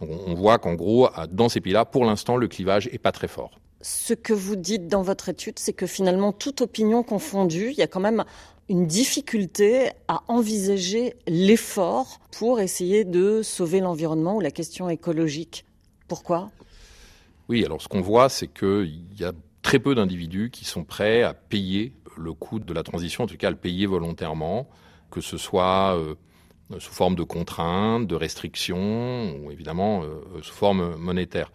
on 0.00 0.34
voit 0.34 0.58
qu'en 0.58 0.74
gros, 0.74 1.08
dans 1.30 1.48
ces 1.48 1.60
pays-là, 1.60 1.86
pour 1.86 2.04
l'instant, 2.04 2.36
le 2.36 2.48
clivage 2.48 2.90
n'est 2.92 2.98
pas 2.98 3.12
très 3.12 3.28
fort. 3.28 3.58
Ce 3.86 4.14
que 4.14 4.32
vous 4.32 4.56
dites 4.56 4.88
dans 4.88 5.02
votre 5.02 5.28
étude, 5.28 5.58
c'est 5.58 5.74
que 5.74 5.86
finalement, 5.86 6.32
toute 6.32 6.62
opinion 6.62 7.02
confondue, 7.02 7.68
il 7.70 7.76
y 7.76 7.82
a 7.82 7.86
quand 7.86 8.00
même 8.00 8.24
une 8.70 8.86
difficulté 8.86 9.90
à 10.08 10.22
envisager 10.28 11.16
l'effort 11.26 12.18
pour 12.32 12.60
essayer 12.60 13.04
de 13.04 13.42
sauver 13.42 13.80
l'environnement 13.80 14.36
ou 14.36 14.40
la 14.40 14.50
question 14.50 14.88
écologique. 14.88 15.66
Pourquoi? 16.08 16.50
Oui, 17.50 17.62
alors 17.62 17.82
ce 17.82 17.88
qu'on 17.88 18.00
voit, 18.00 18.30
c'est 18.30 18.48
qu'il 18.48 19.04
y 19.20 19.24
a 19.24 19.32
très 19.60 19.78
peu 19.78 19.94
d'individus 19.94 20.48
qui 20.50 20.64
sont 20.64 20.84
prêts 20.84 21.22
à 21.22 21.34
payer 21.34 21.92
le 22.16 22.32
coût 22.32 22.60
de 22.60 22.72
la 22.72 22.84
transition, 22.84 23.24
en 23.24 23.26
tout 23.26 23.36
cas 23.36 23.48
à 23.48 23.50
le 23.50 23.58
payer 23.58 23.84
volontairement, 23.84 24.66
que 25.10 25.20
ce 25.20 25.36
soit 25.36 25.94
euh, 25.98 26.14
sous 26.78 26.94
forme 26.94 27.16
de 27.16 27.22
contraintes, 27.22 28.06
de 28.06 28.14
restrictions, 28.14 29.36
ou 29.42 29.50
évidemment 29.50 30.04
euh, 30.04 30.40
sous 30.40 30.54
forme 30.54 30.96
monétaire. 30.96 31.52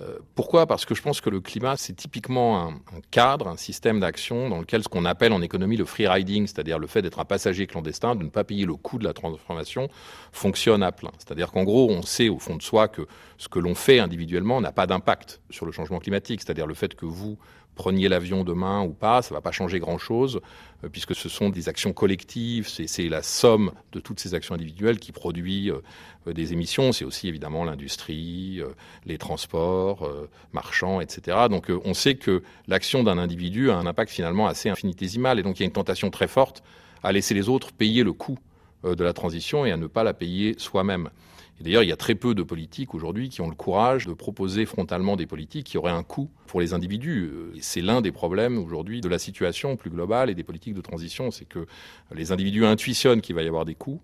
Euh, 0.00 0.18
pourquoi? 0.34 0.66
Parce 0.66 0.84
que 0.84 0.94
je 0.94 1.02
pense 1.02 1.20
que 1.20 1.28
le 1.28 1.40
climat, 1.40 1.76
c'est 1.76 1.92
typiquement 1.92 2.68
un, 2.68 2.80
cadre, 3.10 3.48
un 3.48 3.56
système 3.56 4.00
d'action 4.00 4.48
dans 4.48 4.58
lequel 4.58 4.82
ce 4.82 4.88
qu'on 4.88 5.04
appelle 5.04 5.32
en 5.32 5.42
économie 5.42 5.76
le 5.76 5.84
free 5.84 6.06
riding, 6.06 6.46
c'est-à-dire 6.46 6.78
le 6.78 6.86
fait 6.86 7.02
d'être 7.02 7.18
un 7.18 7.24
passager 7.24 7.66
clandestin, 7.66 8.14
de 8.14 8.24
ne 8.24 8.30
pas 8.30 8.44
payer 8.44 8.64
le 8.64 8.74
coût 8.76 8.98
de 8.98 9.04
la 9.04 9.12
transformation, 9.12 9.88
fonctionne 10.32 10.82
à 10.82 10.92
plein. 10.92 11.10
C'est-à-dire 11.18 11.52
qu'en 11.52 11.64
gros, 11.64 11.90
on 11.90 12.02
sait 12.02 12.28
au 12.28 12.38
fond 12.38 12.56
de 12.56 12.62
soi 12.62 12.88
que 12.88 13.02
ce 13.36 13.48
que 13.48 13.58
l'on 13.58 13.74
fait 13.74 13.98
individuellement 13.98 14.60
n'a 14.60 14.72
pas 14.72 14.86
d'impact 14.86 15.40
sur 15.50 15.66
le 15.66 15.72
changement 15.72 15.98
climatique. 15.98 16.40
C'est-à-dire 16.40 16.66
le 16.66 16.74
fait 16.74 16.94
que 16.94 17.04
vous 17.04 17.38
preniez 17.74 18.08
l'avion 18.08 18.44
demain 18.44 18.82
ou 18.82 18.90
pas, 18.90 19.22
ça 19.22 19.34
ne 19.34 19.36
va 19.36 19.40
pas 19.40 19.52
changer 19.52 19.78
grand-chose, 19.78 20.40
euh, 20.84 20.88
puisque 20.90 21.14
ce 21.14 21.28
sont 21.28 21.48
des 21.48 21.68
actions 21.68 21.92
collectives, 21.92 22.68
c'est 22.68 23.08
la 23.08 23.22
somme 23.22 23.72
de 23.92 24.00
toutes 24.00 24.20
ces 24.20 24.34
actions 24.34 24.54
individuelles 24.54 24.98
qui 24.98 25.12
produit 25.12 25.70
euh, 25.70 26.32
des 26.32 26.52
émissions. 26.52 26.92
C'est 26.92 27.04
aussi 27.04 27.28
évidemment 27.28 27.64
l'industrie, 27.64 28.60
euh, 28.60 28.68
les 29.06 29.18
transports 29.18 30.10
marchands, 30.52 31.00
etc. 31.00 31.46
Donc 31.48 31.70
on 31.84 31.94
sait 31.94 32.16
que 32.16 32.42
l'action 32.68 33.02
d'un 33.02 33.18
individu 33.18 33.70
a 33.70 33.76
un 33.76 33.86
impact 33.86 34.10
finalement 34.10 34.46
assez 34.46 34.68
infinitésimal, 34.68 35.38
et 35.38 35.42
donc 35.42 35.58
il 35.58 35.62
y 35.62 35.64
a 35.64 35.66
une 35.66 35.72
tentation 35.72 36.10
très 36.10 36.28
forte 36.28 36.62
à 37.02 37.12
laisser 37.12 37.34
les 37.34 37.48
autres 37.48 37.72
payer 37.72 38.02
le 38.02 38.12
coût 38.12 38.38
de 38.84 39.04
la 39.04 39.12
transition 39.12 39.64
et 39.64 39.72
à 39.72 39.76
ne 39.76 39.86
pas 39.86 40.04
la 40.04 40.14
payer 40.14 40.54
soi-même. 40.58 41.10
D'ailleurs, 41.60 41.82
il 41.82 41.88
y 41.88 41.92
a 41.92 41.96
très 41.96 42.14
peu 42.14 42.34
de 42.34 42.42
politiques 42.42 42.94
aujourd'hui 42.94 43.28
qui 43.28 43.42
ont 43.42 43.48
le 43.48 43.54
courage 43.54 44.06
de 44.06 44.14
proposer 44.14 44.64
frontalement 44.64 45.16
des 45.16 45.26
politiques 45.26 45.66
qui 45.66 45.76
auraient 45.76 45.92
un 45.92 46.02
coût 46.02 46.30
pour 46.46 46.60
les 46.60 46.72
individus. 46.72 47.30
Euh, 47.32 47.52
c'est 47.60 47.82
l'un 47.82 48.00
des 48.00 48.12
problèmes 48.12 48.58
aujourd'hui 48.58 49.02
de 49.02 49.08
la 49.08 49.18
situation 49.18 49.76
plus 49.76 49.90
globale 49.90 50.30
et 50.30 50.34
des 50.34 50.42
politiques 50.42 50.74
de 50.74 50.80
transition, 50.80 51.30
c'est 51.30 51.44
que 51.44 51.66
les 52.14 52.32
individus 52.32 52.64
intuitionnent 52.64 53.20
qu'il 53.20 53.34
va 53.34 53.42
y 53.42 53.48
avoir 53.48 53.66
des 53.66 53.74
coûts, 53.74 54.00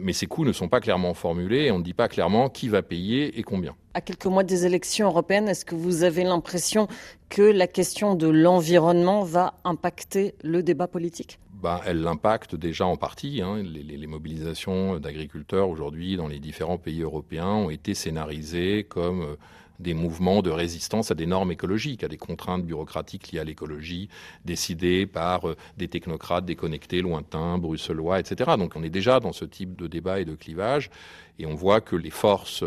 mais 0.00 0.12
ces 0.12 0.26
coûts 0.26 0.44
ne 0.44 0.52
sont 0.52 0.68
pas 0.68 0.80
clairement 0.80 1.14
formulés 1.14 1.64
et 1.64 1.70
on 1.70 1.78
ne 1.78 1.84
dit 1.84 1.94
pas 1.94 2.08
clairement 2.08 2.48
qui 2.50 2.68
va 2.68 2.82
payer 2.82 3.38
et 3.38 3.42
combien. 3.42 3.74
À 3.94 4.00
quelques 4.00 4.26
mois 4.26 4.44
des 4.44 4.66
élections 4.66 5.08
européennes, 5.08 5.48
est-ce 5.48 5.64
que 5.64 5.74
vous 5.74 6.02
avez 6.02 6.22
l'impression 6.22 6.86
que 7.28 7.42
la 7.42 7.66
question 7.66 8.14
de 8.14 8.28
l'environnement 8.28 9.22
va 9.22 9.54
impacter 9.64 10.34
le 10.42 10.62
débat 10.62 10.86
politique? 10.86 11.38
Bah, 11.62 11.82
elle 11.84 12.00
l'impacte 12.00 12.54
déjà 12.54 12.86
en 12.86 12.96
partie. 12.96 13.42
Hein. 13.42 13.62
Les, 13.62 14.06
mobilisations 14.06 14.98
d'agriculteurs 14.98 15.68
aujourd'hui 15.68 16.16
dans 16.16 16.26
les 16.26 16.38
différents 16.38 16.78
pays 16.78 17.02
européens 17.02 17.48
ont 17.48 17.70
été 17.70 17.92
scénarisées 17.92 18.84
comme 18.84 19.22
euh, 19.22 19.36
des 19.80 19.94
mouvements 19.94 20.42
de 20.42 20.50
résistance 20.50 21.10
à 21.10 21.14
des 21.14 21.26
normes 21.26 21.52
écologiques, 21.52 22.04
à 22.04 22.08
des 22.08 22.16
contraintes 22.16 22.64
bureaucratiques 22.64 23.32
liées 23.32 23.40
à 23.40 23.44
l'écologie, 23.44 24.08
décidées 24.44 25.06
par 25.06 25.48
euh, 25.48 25.56
des 25.76 25.88
technocrates 25.88 26.44
déconnectés, 26.44 27.02
lointains, 27.02 27.58
bruxellois, 27.58 28.20
etc. 28.20 28.52
Donc 28.58 28.76
on 28.76 28.82
est 28.82 28.90
déjà 28.90 29.20
dans 29.20 29.32
ce 29.32 29.44
type 29.44 29.76
de 29.76 29.86
débat 29.86 30.20
et 30.20 30.24
de 30.24 30.34
clivage, 30.34 30.90
et 31.38 31.46
on 31.46 31.54
voit 31.54 31.80
que 31.80 31.96
les 31.96 32.10
forces 32.10 32.64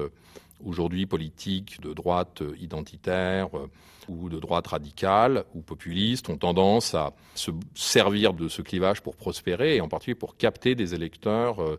aujourd'hui 0.65 1.05
politiques 1.05 1.81
de 1.81 1.93
droite 1.93 2.43
identitaire 2.59 3.49
euh, 3.57 3.69
ou 4.07 4.29
de 4.29 4.39
droite 4.39 4.67
radicale 4.67 5.45
ou 5.53 5.61
populiste 5.61 6.29
ont 6.29 6.37
tendance 6.37 6.93
à 6.93 7.13
se 7.35 7.51
servir 7.73 8.33
de 8.33 8.47
ce 8.47 8.61
clivage 8.61 9.01
pour 9.01 9.15
prospérer 9.15 9.77
et 9.77 9.81
en 9.81 9.87
particulier 9.87 10.15
pour 10.15 10.37
capter 10.37 10.75
des 10.75 10.93
électeurs 10.93 11.61
euh, 11.61 11.71
euh, 11.71 11.77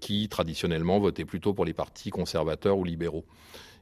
qui 0.00 0.28
traditionnellement 0.28 0.98
votaient 0.98 1.24
plutôt 1.24 1.52
pour 1.52 1.64
les 1.64 1.74
partis 1.74 2.10
conservateurs 2.10 2.78
ou 2.78 2.84
libéraux. 2.84 3.24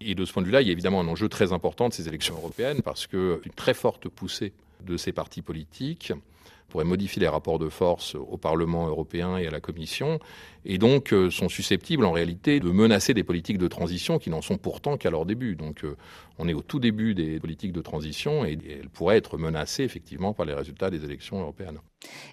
Et 0.00 0.14
de 0.14 0.24
ce 0.24 0.32
point 0.32 0.42
de 0.42 0.46
vue-là, 0.46 0.60
il 0.60 0.66
y 0.66 0.70
a 0.70 0.72
évidemment 0.72 1.00
un 1.00 1.08
enjeu 1.08 1.28
très 1.28 1.52
important 1.52 1.88
de 1.88 1.94
ces 1.94 2.08
élections 2.08 2.34
européennes 2.34 2.82
parce 2.82 3.06
qu'une 3.06 3.40
très 3.54 3.74
forte 3.74 4.08
poussée 4.08 4.52
de 4.84 4.96
ces 4.96 5.12
partis 5.12 5.42
politiques 5.42 6.12
pourrait 6.74 6.84
modifier 6.84 7.20
les 7.20 7.28
rapports 7.28 7.60
de 7.60 7.68
force 7.68 8.16
au 8.16 8.36
Parlement 8.36 8.88
européen 8.88 9.36
et 9.36 9.46
à 9.46 9.50
la 9.52 9.60
Commission, 9.60 10.18
et 10.64 10.76
donc 10.76 11.12
euh, 11.12 11.30
sont 11.30 11.48
susceptibles 11.48 12.04
en 12.04 12.10
réalité 12.10 12.58
de 12.58 12.68
menacer 12.68 13.14
des 13.14 13.22
politiques 13.22 13.58
de 13.58 13.68
transition 13.68 14.18
qui 14.18 14.28
n'en 14.28 14.42
sont 14.42 14.58
pourtant 14.58 14.96
qu'à 14.96 15.08
leur 15.08 15.24
début. 15.24 15.54
Donc 15.54 15.84
euh, 15.84 15.96
on 16.36 16.48
est 16.48 16.52
au 16.52 16.62
tout 16.62 16.80
début 16.80 17.14
des 17.14 17.38
politiques 17.38 17.70
de 17.70 17.80
transition 17.80 18.44
et 18.44 18.58
elles 18.68 18.88
pourraient 18.88 19.18
être 19.18 19.38
menacées 19.38 19.84
effectivement 19.84 20.32
par 20.32 20.46
les 20.46 20.52
résultats 20.52 20.90
des 20.90 21.04
élections 21.04 21.40
européennes. 21.40 21.78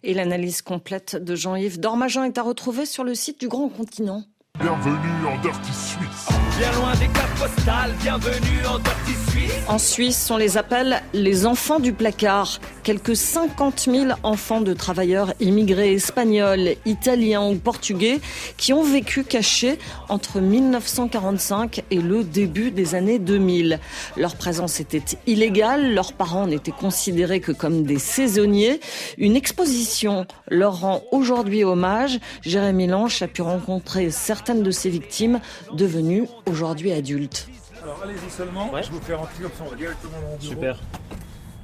Et 0.02 0.16
l'analyse 0.16 0.64
complète 0.64 1.18
de 1.18 1.36
Jean-Yves 1.36 1.80
Dormagin 1.80 2.24
est 2.24 2.40
à 2.40 2.42
retrouver 2.42 2.88
sur 2.88 3.04
le 3.04 3.14
site 3.14 3.40
du 3.40 3.48
Grand 3.48 3.70
Continent. 3.70 4.24
Bienvenue 4.60 5.26
en 5.26 5.42
Dirty 5.42 5.72
Suisse. 5.74 6.28
Bien 6.58 6.72
loin 6.74 6.94
des 6.96 7.08
cartes 7.08 7.40
postales, 7.40 7.96
bienvenue 8.02 8.66
en 8.68 8.78
Dirty 8.78 9.32
Suisse. 9.32 9.54
En 9.68 9.78
Suisse, 9.80 10.30
on 10.30 10.38
les 10.38 10.58
appelle 10.58 11.02
les 11.14 11.46
enfants 11.46 11.80
du 11.80 11.94
placard. 11.94 12.60
Quelques 12.84 13.16
50 13.16 13.88
000 13.90 14.12
enfants 14.24 14.62
de 14.62 14.74
travailleurs 14.74 15.34
immigrés 15.40 15.94
espagnols, 15.94 16.76
italiens 16.86 17.44
ou 17.48 17.56
portugais 17.56 18.20
qui 18.58 18.74
ont 18.74 18.84
vécu 18.84 19.24
cachés 19.24 19.80
entre 20.10 20.42
1945 20.42 21.84
et 21.90 22.02
le 22.02 22.24
début 22.24 22.72
des 22.72 22.94
années 22.94 23.20
2000. 23.20 23.80
Leur 24.18 24.36
présence 24.36 24.80
était 24.80 25.18
illégale, 25.28 25.94
leurs 25.94 26.14
parents 26.14 26.48
n'étaient 26.48 26.72
considérés 26.72 27.40
que 27.40 27.52
comme 27.52 27.84
des 27.84 28.00
saisonniers. 28.00 28.80
Une 29.18 29.36
exposition 29.36 30.26
leur 30.50 30.82
rend 30.82 31.02
aujourd'hui 31.12 31.64
hommage. 31.64 32.20
Jérémy 32.44 32.88
Lanche 32.88 33.22
a 33.22 33.28
pu 33.28 33.42
rencontrer 33.42 34.12
certains 34.12 34.41
de 34.50 34.72
ces 34.72 34.90
victimes 34.90 35.40
devenues 35.74 36.28
aujourd'hui 36.48 36.92
adultes. 36.92 37.48
Alors 37.84 38.02
allez-y 38.04 38.30
seulement, 38.30 38.72
je 38.82 38.92
vous 38.92 39.00
fais 39.00 39.14
rentrer 39.14 39.44
comme 39.44 39.78
directement 39.78 40.14
dans 40.22 40.30
mon 40.30 40.38
bureau. 40.38 40.54
Super. 40.54 40.80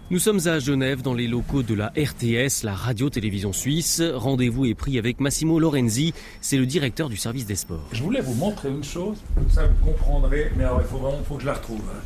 Nous 0.10 0.20
sommes 0.20 0.40
à 0.48 0.60
Genève 0.60 1.02
dans 1.02 1.14
les 1.14 1.28
locaux 1.28 1.64
de 1.64 1.74
la 1.74 1.88
RTS, 1.88 2.64
la 2.64 2.74
radio-télévision 2.74 3.52
suisse. 3.52 4.02
Rendez-vous 4.02 4.66
est 4.66 4.74
pris 4.74 4.98
avec 4.98 5.20
Massimo 5.20 5.60
Lorenzi, 5.60 6.14
c'est 6.40 6.58
le 6.58 6.66
directeur 6.66 7.10
du 7.10 7.18
service 7.18 7.46
des 7.46 7.56
sports. 7.56 7.84
Je 7.92 8.04
voulais 8.04 8.22
vous 8.22 8.36
montrer 8.36 8.70
une 8.70 8.84
chose, 8.84 9.18
ça 9.50 9.68
vous 9.68 9.86
comprendrez, 9.86 10.52
mais 10.56 10.64
alors 10.64 10.80
il 10.82 10.88
faut 10.88 10.98
vraiment 10.98 11.22
faut 11.28 11.36
que 11.36 11.42
je 11.42 11.48
la 11.48 11.56
retrouve. 11.56 11.82
Hein. 11.94 12.00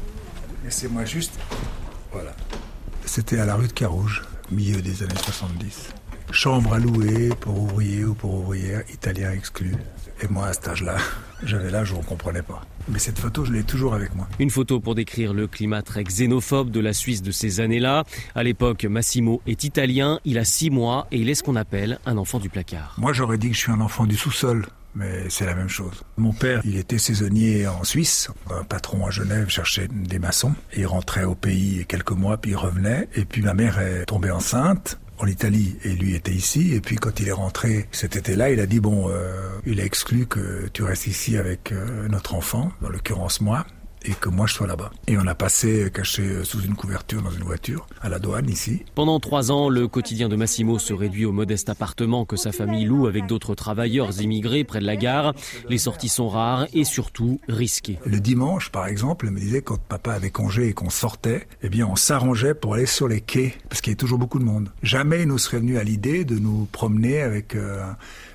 Laissez-moi 0.63 1.05
juste. 1.05 1.33
Voilà. 2.11 2.35
C'était 3.05 3.39
à 3.39 3.45
la 3.45 3.55
rue 3.55 3.67
de 3.67 3.73
Carouge, 3.73 4.23
milieu 4.49 4.81
des 4.81 5.03
années 5.03 5.13
70. 5.23 5.89
Chambre 6.31 6.73
à 6.73 6.79
louer 6.79 7.29
pour 7.39 7.61
ouvriers 7.61 8.05
ou 8.05 8.13
pour 8.13 8.33
ouvrières, 8.33 8.83
italiens 8.93 9.31
exclus. 9.31 9.75
Et 10.21 10.27
moi, 10.27 10.47
à 10.47 10.53
cet 10.53 10.69
âge-là, 10.69 10.97
J'avais 11.43 11.71
l'âge 11.71 11.91
où 11.91 11.97
on 11.97 12.03
comprenait 12.03 12.43
pas. 12.43 12.61
Mais 12.87 12.99
cette 12.99 13.17
photo, 13.17 13.45
je 13.45 13.51
l'ai 13.51 13.63
toujours 13.63 13.93
avec 13.93 14.15
moi. 14.15 14.27
Une 14.39 14.49
photo 14.49 14.79
pour 14.79 14.95
décrire 14.95 15.33
le 15.33 15.47
climat 15.47 15.81
très 15.81 16.03
xénophobe 16.03 16.69
de 16.69 16.79
la 16.79 16.93
Suisse 16.93 17.21
de 17.21 17.31
ces 17.31 17.59
années-là. 17.59 18.03
À 18.35 18.43
l'époque, 18.43 18.85
Massimo 18.85 19.41
est 19.47 19.63
italien, 19.63 20.19
il 20.25 20.37
a 20.37 20.45
six 20.45 20.69
mois 20.69 21.07
et 21.11 21.17
il 21.17 21.29
est 21.29 21.35
ce 21.35 21.43
qu'on 21.43 21.55
appelle 21.55 21.99
un 22.05 22.17
enfant 22.17 22.39
du 22.39 22.49
placard. 22.49 22.95
Moi, 22.97 23.13
j'aurais 23.13 23.37
dit 23.37 23.49
que 23.49 23.55
je 23.55 23.59
suis 23.59 23.71
un 23.71 23.81
enfant 23.81 24.05
du 24.05 24.15
sous-sol 24.15 24.65
mais 24.93 25.29
c'est 25.29 25.45
la 25.45 25.55
même 25.55 25.69
chose. 25.69 26.03
Mon 26.17 26.33
père, 26.33 26.59
il 26.65 26.75
était 26.75 26.97
saisonnier 26.97 27.65
en 27.65 27.85
Suisse. 27.85 28.29
Un 28.49 28.65
patron 28.65 29.05
à 29.05 29.09
Genève 29.09 29.47
cherchait 29.47 29.87
des 29.89 30.19
maçons. 30.19 30.53
Il 30.75 30.85
rentrait 30.85 31.23
au 31.23 31.33
pays 31.33 31.85
quelques 31.87 32.11
mois, 32.11 32.35
puis 32.35 32.51
il 32.51 32.57
revenait. 32.57 33.07
Et 33.15 33.23
puis 33.23 33.41
ma 33.41 33.53
mère 33.53 33.79
est 33.79 34.05
tombée 34.07 34.31
enceinte 34.31 34.99
en 35.21 35.27
Italie 35.27 35.75
et 35.83 35.89
lui 35.89 36.15
était 36.15 36.31
ici. 36.31 36.73
Et 36.73 36.81
puis 36.81 36.95
quand 36.95 37.19
il 37.19 37.27
est 37.27 37.33
rentré 37.33 37.87
cet 37.91 38.15
été-là, 38.15 38.49
il 38.49 38.59
a 38.59 38.65
dit 38.65 38.79
bon, 38.79 39.09
euh, 39.09 39.59
il 39.65 39.79
a 39.79 39.85
exclu 39.85 40.25
que 40.25 40.67
tu 40.73 40.83
restes 40.83 41.07
ici 41.07 41.37
avec 41.37 41.71
euh, 41.71 42.07
notre 42.07 42.35
enfant, 42.35 42.71
dans 42.81 42.89
l'occurrence 42.89 43.41
moi 43.41 43.65
et 44.05 44.13
que 44.13 44.29
moi 44.29 44.47
je 44.47 44.53
sois 44.53 44.67
là-bas. 44.67 44.91
Et 45.07 45.17
on 45.17 45.27
a 45.27 45.35
passé 45.35 45.89
caché 45.93 46.43
sous 46.43 46.61
une 46.61 46.75
couverture 46.75 47.21
dans 47.21 47.31
une 47.31 47.43
voiture 47.43 47.87
à 48.01 48.09
la 48.09 48.19
douane 48.19 48.49
ici. 48.49 48.83
Pendant 48.95 49.19
trois 49.19 49.51
ans, 49.51 49.69
le 49.69 49.87
quotidien 49.87 50.29
de 50.29 50.35
Massimo 50.35 50.79
se 50.79 50.93
réduit 50.93 51.25
au 51.25 51.31
modeste 51.31 51.69
appartement 51.69 52.25
que 52.25 52.35
sa 52.35 52.51
famille 52.51 52.85
loue 52.85 53.07
avec 53.07 53.25
d'autres 53.25 53.55
travailleurs 53.55 54.21
immigrés 54.21 54.63
près 54.63 54.79
de 54.79 54.85
la 54.85 54.95
gare. 54.95 55.33
Les 55.69 55.77
sorties 55.77 56.09
sont 56.09 56.29
rares 56.29 56.67
et 56.73 56.83
surtout 56.83 57.39
risquées. 57.47 57.99
Le 58.05 58.19
dimanche, 58.19 58.69
par 58.69 58.87
exemple, 58.87 59.25
elle 59.27 59.33
me 59.33 59.39
disait 59.39 59.61
quand 59.61 59.79
papa 59.79 60.13
avait 60.13 60.29
congé 60.29 60.67
et 60.67 60.73
qu'on 60.73 60.89
sortait, 60.89 61.47
eh 61.61 61.69
bien 61.69 61.87
on 61.87 61.95
s'arrangeait 61.95 62.53
pour 62.53 62.75
aller 62.75 62.85
sur 62.85 63.07
les 63.07 63.21
quais 63.21 63.53
parce 63.69 63.81
qu'il 63.81 63.91
y 63.91 63.95
a 63.95 63.97
toujours 63.97 64.17
beaucoup 64.17 64.39
de 64.39 64.43
monde. 64.43 64.69
Jamais 64.83 65.21
il 65.21 65.27
nous 65.27 65.37
serait 65.37 65.59
venu 65.59 65.77
à 65.77 65.83
l'idée 65.83 66.25
de 66.25 66.37
nous 66.37 66.67
promener 66.71 67.21
avec 67.21 67.55
euh, 67.55 67.83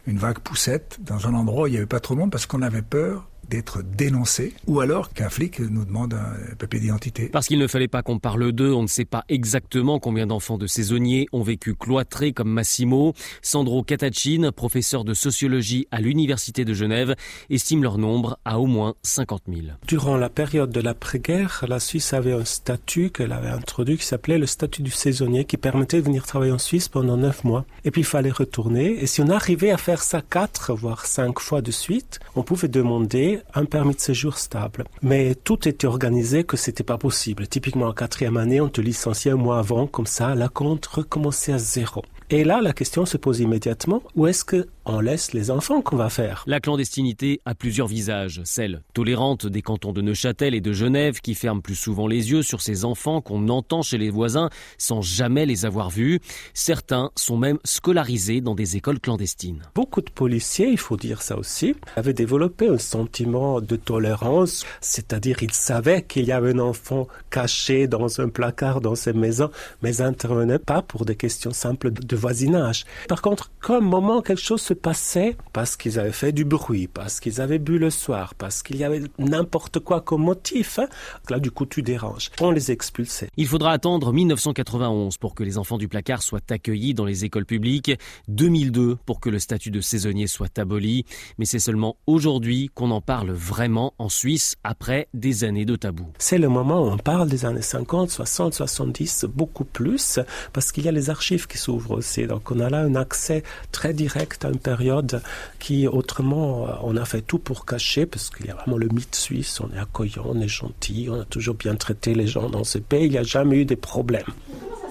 une 0.07 0.19
vague 0.19 0.39
poussette 0.39 0.99
dans 1.01 1.27
un 1.27 1.35
endroit 1.35 1.65
où 1.65 1.67
il 1.67 1.71
n'y 1.71 1.77
avait 1.77 1.87
pas 1.87 2.01
trop 2.01 2.15
de 2.15 2.21
monde 2.21 2.31
parce 2.31 2.47
qu'on 2.47 2.63
avait 2.63 2.83
peur 2.83 3.29
d'être 3.49 3.83
dénoncé 3.83 4.55
ou 4.67 4.81
alors 4.81 5.13
qu'un 5.13 5.29
flic 5.29 5.61
nous 5.61 5.85
demande 5.85 6.15
un 6.15 6.55
papier 6.57 6.81
d'identité. 6.81 7.29
Parce 7.29 7.47
qu'il 7.47 7.59
ne 7.59 7.67
fallait 7.67 7.89
pas 7.89 8.03
qu'on 8.03 8.19
parle 8.19 8.53
d'eux, 8.53 8.73
on 8.73 8.83
ne 8.83 8.89
sait 8.89 9.05
pas 9.05 9.25
exactement 9.29 9.99
combien 9.99 10.27
d'enfants 10.27 10.59
de 10.59 10.67
saisonniers 10.67 11.29
ont 11.33 11.43
vécu 11.43 11.75
cloîtrés 11.75 12.33
comme 12.33 12.51
Massimo. 12.51 13.15
Sandro 13.43 13.83
Catachin, 13.83 14.51
professeur 14.55 15.05
de 15.05 15.15
sociologie 15.15 15.87
à 15.91 16.01
l'Université 16.01 16.65
de 16.65 16.75
Genève, 16.75 17.15
estime 17.51 17.83
leur 17.83 17.99
nombre 17.99 18.39
à 18.45 18.59
au 18.59 18.67
moins 18.67 18.95
50 19.03 19.43
000. 19.49 19.61
Durant 19.87 20.17
la 20.17 20.29
période 20.29 20.71
de 20.71 20.81
l'après-guerre, 20.81 21.65
la 21.69 21.81
Suisse 21.81 22.13
avait 22.13 22.33
un 22.33 22.45
statut 22.45 23.11
qu'elle 23.11 23.33
avait 23.33 23.49
introduit 23.49 23.97
qui 23.99 24.05
s'appelait 24.05 24.39
le 24.39 24.47
statut 24.47 24.83
du 24.83 24.91
saisonnier 24.91 25.45
qui 25.45 25.57
permettait 25.57 25.99
de 25.99 26.05
venir 26.07 26.27
travailler 26.27 26.53
en 26.53 26.59
Suisse 26.59 26.89
pendant 26.89 27.17
neuf 27.17 27.45
mois. 27.45 27.65
Et 27.85 27.91
puis 27.91 28.03
il 28.03 28.07
fallait 28.07 28.31
retourner. 28.31 29.03
Et 29.03 29.07
si 29.07 29.21
on 29.21 29.29
arrivait 29.29 29.71
à 29.71 29.77
faire 29.77 30.03
ça 30.03 30.23
quatre, 30.23 30.75
voire 30.75 31.07
cinq 31.07 31.41
fois 31.41 31.63
de 31.63 31.71
suite, 31.71 32.21
on 32.35 32.43
pouvait 32.43 32.69
demander 32.69 33.36
un 33.55 33.65
permis 33.65 33.95
de 33.95 34.01
séjour 34.01 34.39
stable. 34.39 34.85
Mais 35.03 35.35
tout 35.35 35.69
était 35.69 35.87
organisé 35.87 36.45
que 36.45 36.57
c'était 36.57 36.85
pas 36.85 36.99
possible. 36.99 37.47
Typiquement 37.47 37.87
en 37.87 37.93
quatrième 37.93 38.37
année, 38.37 38.61
on 38.61 38.69
te 38.69 38.81
licenciait 38.81 39.33
un 39.33 39.37
mois 39.37 39.59
avant, 39.59 39.87
comme 39.87 40.07
ça, 40.07 40.35
la 40.35 40.49
compte 40.49 40.87
recommençait 40.87 41.53
à 41.53 41.59
zéro. 41.59 42.03
Et 42.29 42.43
là, 42.43 42.61
la 42.61 42.73
question 42.73 43.07
se 43.07 43.17
pose 43.17 43.39
immédiatement, 43.39 44.03
où 44.17 44.27
est-ce 44.27 44.45
que 44.45 44.67
on 44.85 45.01
laisse 45.01 45.33
les 45.33 45.51
enfants 45.51 45.81
qu'on 45.81 45.97
va 45.97 46.09
faire? 46.09 46.45
La 46.47 46.61
clandestinité 46.61 47.41
a 47.45 47.55
plusieurs 47.55 47.87
visages. 47.87 48.41
Celle 48.45 48.83
tolérante 48.95 49.47
des 49.47 49.63
cantons 49.63 49.93
de 49.93 50.01
Neuchâtel 50.01 50.55
et 50.55 50.61
de 50.61 50.73
Genève 50.73 51.21
qui 51.21 51.35
ferment 51.35 51.61
plus 51.61 51.75
souvent 51.75 52.07
les 52.07 52.31
yeux 52.31 52.43
sur 52.43 52.63
ces 52.63 52.85
enfants 52.85 53.21
qu'on 53.21 53.49
entend 53.49 53.83
chez 53.83 53.99
les 53.99 54.11
voisins 54.11 54.49
sans 54.79 55.03
jamais 55.03 55.47
les 55.47 55.67
avoir 55.67 55.91
vus. 55.91 56.21
Certains 56.55 57.11
sont 57.17 57.37
même 57.37 57.59
scolarisés 57.65 58.41
dans 58.41 58.55
des 58.55 58.77
écoles 58.77 59.01
clandestines. 59.01 59.63
Beaucoup 59.75 60.03
de 60.03 60.11
policiers, 60.11 60.69
il 60.69 60.79
faut 60.79 60.97
dire 60.97 61.23
ça 61.23 61.37
aussi, 61.37 61.75
avaient 61.97 62.13
développé 62.13 62.69
un 62.69 62.79
sentiment 62.79 63.61
de 63.61 63.77
tolérance, 63.77 64.65
c'est-à-dire 64.81 65.43
ils 65.43 65.53
savaient 65.53 66.03
qu'il 66.03 66.25
y 66.27 66.33
avait 66.33 66.55
un 66.55 66.61
enfant 66.61 67.07
caché 67.31 67.87
dans 67.87 68.21
un 68.21 68.29
placard 68.29 68.81
dans 68.81 68.97
ces 68.97 69.13
maisons, 69.13 69.51
mais 69.83 69.93
n'intervenaient 69.99 70.59
pas 70.61 70.83
pour 70.83 71.05
des 71.05 71.17
questions 71.17 71.53
simples 71.53 71.91
de 71.93 72.16
voisinage. 72.17 72.85
Par 73.09 73.23
contre, 73.23 73.51
comme 73.61 73.85
moment 73.85 74.23
quelque 74.23 74.43
chose 74.43 74.63
se 74.63 74.75
passait, 74.75 75.37
parce 75.53 75.77
qu'ils 75.77 75.99
avaient 75.99 76.13
fait 76.13 76.33
du 76.33 76.45
bruit, 76.45 76.89
parce 76.89 77.21
qu'ils 77.21 77.41
avaient 77.41 77.59
bu 77.59 77.79
le 77.79 77.91
soir, 77.91 78.35
parce 78.35 78.63
qu'il 78.63 78.77
y 78.77 78.85
avait 78.85 79.03
n'importe 79.19 79.81
quoi 79.81 80.01
comme 80.01 80.23
motif, 80.23 80.79
hein, 80.79 80.89
là 81.31 81.39
du 81.39 81.51
coup 81.51 81.67
tu 81.67 81.83
déranges. 81.83 82.31
On 82.41 82.51
les 82.51 82.71
expulsait. 82.71 83.29
Il 83.37 83.47
faudra 83.47 83.73
attendre 83.73 84.13
1991 84.13 85.19
pour 85.19 85.35
que 85.35 85.43
les 85.43 85.59
enfants 85.59 85.79
du 85.79 85.89
placard 85.89 86.23
soient 86.23 86.41
accueillis 86.51 86.95
dans 86.95 87.05
les 87.05 87.25
écoles 87.25 87.47
publiques, 87.47 87.93
2002 88.29 88.97
pour 89.05 89.21
que 89.21 89.31
le 89.31 89.39
statut 89.39 89.71
de 89.71 89.81
saisonnier 89.81 90.27
soit 90.27 90.59
aboli, 90.59 91.05
mais 91.39 91.45
c'est 91.45 91.59
seulement 91.59 91.97
aujourd'hui 92.07 92.71
qu'on 92.75 92.91
en 92.91 93.01
parle 93.01 93.31
vraiment 93.31 93.95
en 93.99 94.09
Suisse 94.09 94.57
après 94.65 95.09
des 95.15 95.45
années 95.45 95.65
de 95.65 95.77
tabou. 95.77 96.07
C'est 96.19 96.39
le 96.39 96.49
moment 96.49 96.83
où 96.83 96.91
on 96.91 96.99
parle 96.99 97.29
des 97.29 97.45
années 97.45 97.63
50, 97.63 98.11
60, 98.11 98.55
70, 98.55 99.27
beaucoup 99.33 99.65
plus, 99.65 100.21
parce 100.53 100.73
qu'il 100.73 100.85
y 100.85 100.89
a 100.89 100.93
les 100.93 101.11
archives 101.11 101.47
qui 101.47 101.59
s'ouvrent 101.59 102.01
donc 102.27 102.51
on 102.51 102.61
a 102.61 102.71
là 102.71 102.79
un 102.79 102.95
accès 102.95 103.43
très 103.73 103.93
direct 103.93 104.45
à 104.45 104.49
une 104.49 104.59
période 104.59 105.23
qui 105.59 105.87
autrement 105.87 106.67
euh, 106.67 106.73
on 106.83 106.97
a 106.97 107.05
fait 107.05 107.23
tout 107.23 107.39
pour 107.39 107.67
cacher 107.67 108.07
parce 108.07 108.31
qu'il 108.31 108.47
y 108.47 108.51
a 108.51 108.55
vraiment 108.55 108.79
le 108.79 108.89
mythe 108.89 109.15
suisse, 109.15 109.61
on 109.61 109.71
est 109.75 109.79
accueillant, 109.79 110.25
on 110.27 110.41
est 110.41 110.49
gentil, 110.49 111.09
on 111.11 111.21
a 111.21 111.25
toujours 111.25 111.55
bien 111.55 111.75
traité 111.75 112.15
les 112.15 112.27
gens 112.27 112.49
dans 112.49 112.65
ce 112.65 112.79
pays, 112.79 113.07
il 113.07 113.13
n'y 113.13 113.19
a 113.19 113.23
jamais 113.23 113.57
eu 113.57 113.65
des 113.65 113.77
problèmes. 113.77 114.25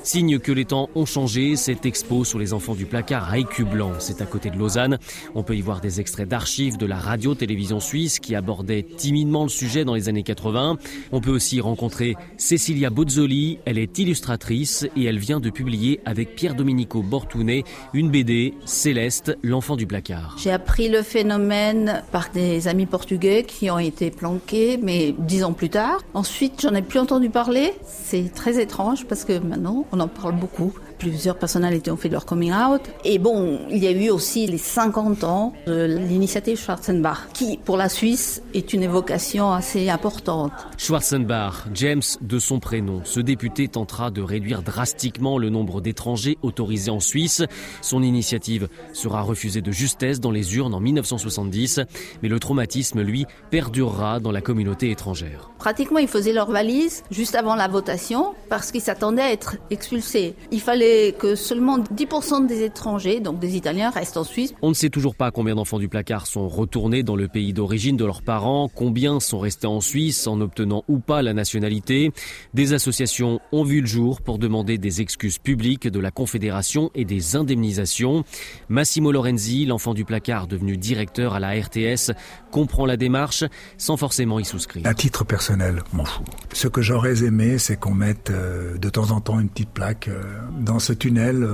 Signe 0.06 0.38
que 0.38 0.52
les 0.52 0.66
temps 0.66 0.88
ont 0.94 1.08
changé, 1.08 1.56
cette 1.56 1.88
expo 1.88 2.24
sur 2.24 2.38
les 2.38 2.54
enfants 2.54 2.76
du 2.76 2.86
placard 2.86 3.28
à 3.32 3.40
Écublanc, 3.40 3.94
c'est 3.98 4.22
à 4.22 4.28
côté 4.28 4.52
de 4.52 4.56
Lausanne. 4.56 5.00
On 5.34 5.42
peut 5.42 5.56
y 5.56 5.62
voir 5.62 5.82
des 5.82 6.00
extraits 6.00 6.30
d'archives 6.30 6.78
de 6.78 6.86
la 6.86 6.98
radio-télévision 6.98 7.80
suisse 7.80 8.20
qui 8.20 8.36
abordait 8.36 8.84
timidement 8.84 9.42
le 9.42 9.50
sujet 9.50 9.84
dans 9.84 9.96
les 9.96 10.08
années 10.08 10.22
80. 10.22 10.78
On 11.12 11.22
peut 11.22 11.32
aussi 11.32 11.60
rencontrer 11.60 12.16
Cecilia 12.38 12.92
Bozzoli, 12.92 13.58
elle 13.66 13.80
est 13.80 13.98
illustratrice 13.98 14.86
et 14.96 15.06
elle 15.06 15.18
vient 15.18 15.40
de 15.40 15.50
publier 15.50 16.00
avec 16.06 16.36
Pierre 16.36 16.54
Domenico 16.54 17.02
Bortounet 17.02 17.64
une 17.96 18.12
BD, 18.12 18.54
Céleste, 18.64 19.36
l'enfant 19.42 19.76
du 19.76 19.88
placard. 19.88 20.36
J'ai 20.38 20.52
appris 20.52 20.88
le 20.88 21.02
phénomène 21.02 22.04
par 22.12 22.30
des 22.32 22.68
amis 22.68 22.86
portugais 22.86 23.42
qui 23.42 23.72
ont 23.72 23.80
été 23.80 24.12
planqués, 24.12 24.78
mais 24.78 25.16
dix 25.18 25.44
ans 25.44 25.54
plus 25.54 25.70
tard. 25.70 25.98
Ensuite, 26.14 26.62
j'en 26.62 26.76
ai 26.76 26.84
plus 26.84 27.00
entendu 27.00 27.32
parler. 27.32 27.74
C'est 27.88 28.32
très 28.32 28.62
étrange 28.62 29.08
parce 29.08 29.26
que 29.26 29.40
maintenant, 29.40 29.88
on 29.96 30.00
en 30.02 30.08
parle 30.08 30.36
beaucoup. 30.36 30.74
Plusieurs 31.00 31.38
personnalités 31.38 31.92
ont 31.92 31.98
fait 31.98 32.10
leur 32.10 32.26
coming 32.26 32.54
out. 32.54 32.82
Et 33.04 33.20
bon, 33.20 33.60
il 33.70 33.84
y 33.84 33.88
a 33.88 33.92
eu 33.92 34.10
aussi 34.10 34.48
les 34.48 34.58
50 34.58 35.24
ans 35.24 35.54
de 35.68 35.86
l'initiative 35.86 36.58
Schwarzenbach, 36.58 37.28
qui 37.34 37.58
pour 37.58 37.78
la 37.78 37.90
Suisse 37.90 38.42
est 38.54 38.74
une 38.74 38.84
évocation 38.84 39.52
assez 39.52 39.90
importante. 39.90 40.52
Schwarzenbach, 40.78 41.66
James 41.74 42.02
de 42.22 42.40
son 42.40 42.60
prénom, 42.60 43.02
ce 43.04 43.20
député 43.20 43.68
tentera 43.68 44.12
de 44.12 44.22
réduire 44.22 44.62
drastiquement 44.62 45.38
le 45.38 45.50
nombre 45.50 45.82
d'étrangers 45.82 46.38
autorisés 46.42 46.92
en 46.92 47.00
Suisse. 47.00 47.44
Son 47.82 48.02
initiative 48.04 48.68
sera 48.94 49.22
refusée 49.22 49.62
de 49.62 49.72
justesse 49.72 50.20
dans 50.20 50.32
les 50.32 50.56
urnes 50.56 50.74
en 50.74 50.80
1970, 50.80 51.82
mais 52.24 52.30
le 52.30 52.40
traumatisme, 52.40 53.02
lui, 53.02 53.26
perdurera 53.52 54.20
dans 54.20 54.32
la 54.32 54.42
communauté 54.42 54.92
étrangère. 54.92 55.52
Pratiquement, 55.60 56.00
ils 56.00 56.08
faisaient 56.08 56.34
leur 56.34 56.52
valise 56.52 57.04
juste 57.12 57.36
avant 57.36 57.56
la 57.56 57.68
votation 57.68 58.34
parce 58.50 58.72
qu'ils 58.72 58.82
s'attendaient 58.82 59.22
à 59.22 59.32
être 59.32 59.58
expulsés. 59.70 60.36
Il 60.52 60.62
fallait 60.62 60.85
que 61.18 61.36
seulement 61.36 61.80
10% 61.80 62.48
des 62.48 62.64
étrangers, 62.64 63.20
donc 63.20 63.40
des 63.40 63.56
Italiens, 63.56 63.90
restent 63.90 64.18
en 64.18 64.24
Suisse. 64.24 64.54
On 64.62 64.70
ne 64.70 64.74
sait 64.74 64.90
toujours 64.90 65.16
pas 65.16 65.32
combien 65.32 65.56
d'enfants 65.56 65.80
du 65.80 65.90
placard 65.90 66.28
sont 66.28 66.48
retournés 66.48 67.04
dans 67.04 67.16
le 67.16 67.28
pays 67.28 67.54
d'origine 67.54 67.98
de 67.98 68.06
leurs 68.06 68.22
parents, 68.22 68.70
combien 68.74 69.20
sont 69.20 69.40
restés 69.40 69.68
en 69.68 69.82
Suisse 69.82 70.28
en 70.28 70.42
obtenant 70.42 70.84
ou 70.88 71.00
pas 71.00 71.22
la 71.22 71.34
nationalité. 71.34 72.12
Des 72.54 72.74
associations 72.74 73.40
ont 73.52 73.64
vu 73.64 73.82
le 73.82 73.88
jour 73.88 74.22
pour 74.22 74.40
demander 74.40 74.78
des 74.78 75.02
excuses 75.02 75.38
publiques 75.38 75.88
de 75.88 76.00
la 76.00 76.12
Confédération 76.12 76.92
et 76.96 77.06
des 77.06 77.36
indemnisations. 77.36 78.24
Massimo 78.70 79.12
Lorenzi, 79.12 79.66
l'enfant 79.66 79.94
du 79.94 80.06
placard 80.06 80.48
devenu 80.48 80.78
directeur 80.78 81.34
à 81.34 81.40
la 81.40 81.52
RTS, 81.52 82.12
comprend 82.52 82.86
la 82.86 82.98
démarche 82.98 83.44
sans 83.78 83.98
forcément 83.98 84.40
y 84.40 84.46
souscrire. 84.46 84.86
À 84.86 84.94
titre 84.94 85.24
personnel, 85.24 85.82
m'en 85.94 86.06
fous. 86.06 86.24
Ce 86.54 86.68
que 86.68 86.82
j'aurais 86.82 87.24
aimé, 87.24 87.58
c'est 87.58 87.78
qu'on 87.78 87.94
mette 87.94 88.30
euh, 88.30 88.78
de 88.78 88.90
temps 88.90 89.12
en 89.12 89.22
temps 89.22 89.40
une 89.40 89.50
petite 89.50 89.70
plaque 89.70 90.08
euh, 90.08 90.24
dans 90.60 90.75
dans 90.76 90.80
ce 90.80 90.92
tunnel, 90.92 91.48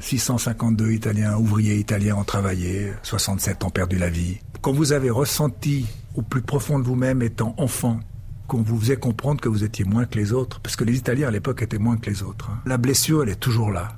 652 0.00 0.84
euh, 0.86 0.94
Italiens, 0.94 1.36
ouvriers 1.36 1.76
italiens 1.76 2.16
ont 2.16 2.24
travaillé, 2.24 2.90
67 3.02 3.64
ont 3.64 3.68
perdu 3.68 3.98
la 3.98 4.08
vie. 4.08 4.38
Quand 4.62 4.72
vous 4.72 4.94
avez 4.94 5.10
ressenti 5.10 5.84
au 6.14 6.22
plus 6.22 6.40
profond 6.40 6.78
de 6.78 6.84
vous-même, 6.84 7.20
étant 7.20 7.54
enfant, 7.58 8.00
qu'on 8.48 8.62
vous 8.62 8.80
faisait 8.80 8.96
comprendre 8.96 9.42
que 9.42 9.50
vous 9.50 9.62
étiez 9.62 9.84
moins 9.84 10.06
que 10.06 10.16
les 10.18 10.32
autres, 10.32 10.58
parce 10.60 10.76
que 10.76 10.84
les 10.84 10.96
Italiens 10.96 11.28
à 11.28 11.30
l'époque 11.30 11.60
étaient 11.60 11.76
moins 11.76 11.98
que 11.98 12.08
les 12.08 12.22
autres. 12.22 12.48
Hein. 12.50 12.62
La 12.64 12.78
blessure, 12.78 13.24
elle 13.24 13.28
est 13.28 13.38
toujours 13.38 13.72
là. 13.72 13.88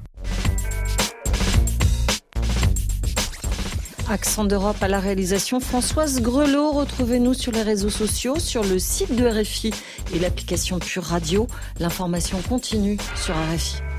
Accent 4.10 4.44
d'Europe 4.44 4.82
à 4.82 4.88
la 4.88 4.98
réalisation, 4.98 5.60
Françoise 5.60 6.20
Grelot. 6.20 6.72
Retrouvez-nous 6.72 7.34
sur 7.34 7.52
les 7.52 7.62
réseaux 7.62 7.90
sociaux, 7.90 8.40
sur 8.40 8.64
le 8.64 8.80
site 8.80 9.14
de 9.14 9.24
RFI 9.24 9.70
et 10.12 10.18
l'application 10.18 10.80
Pure 10.80 11.04
Radio. 11.04 11.46
L'information 11.78 12.38
continue 12.48 12.98
sur 13.14 13.36
RFI. 13.36 13.93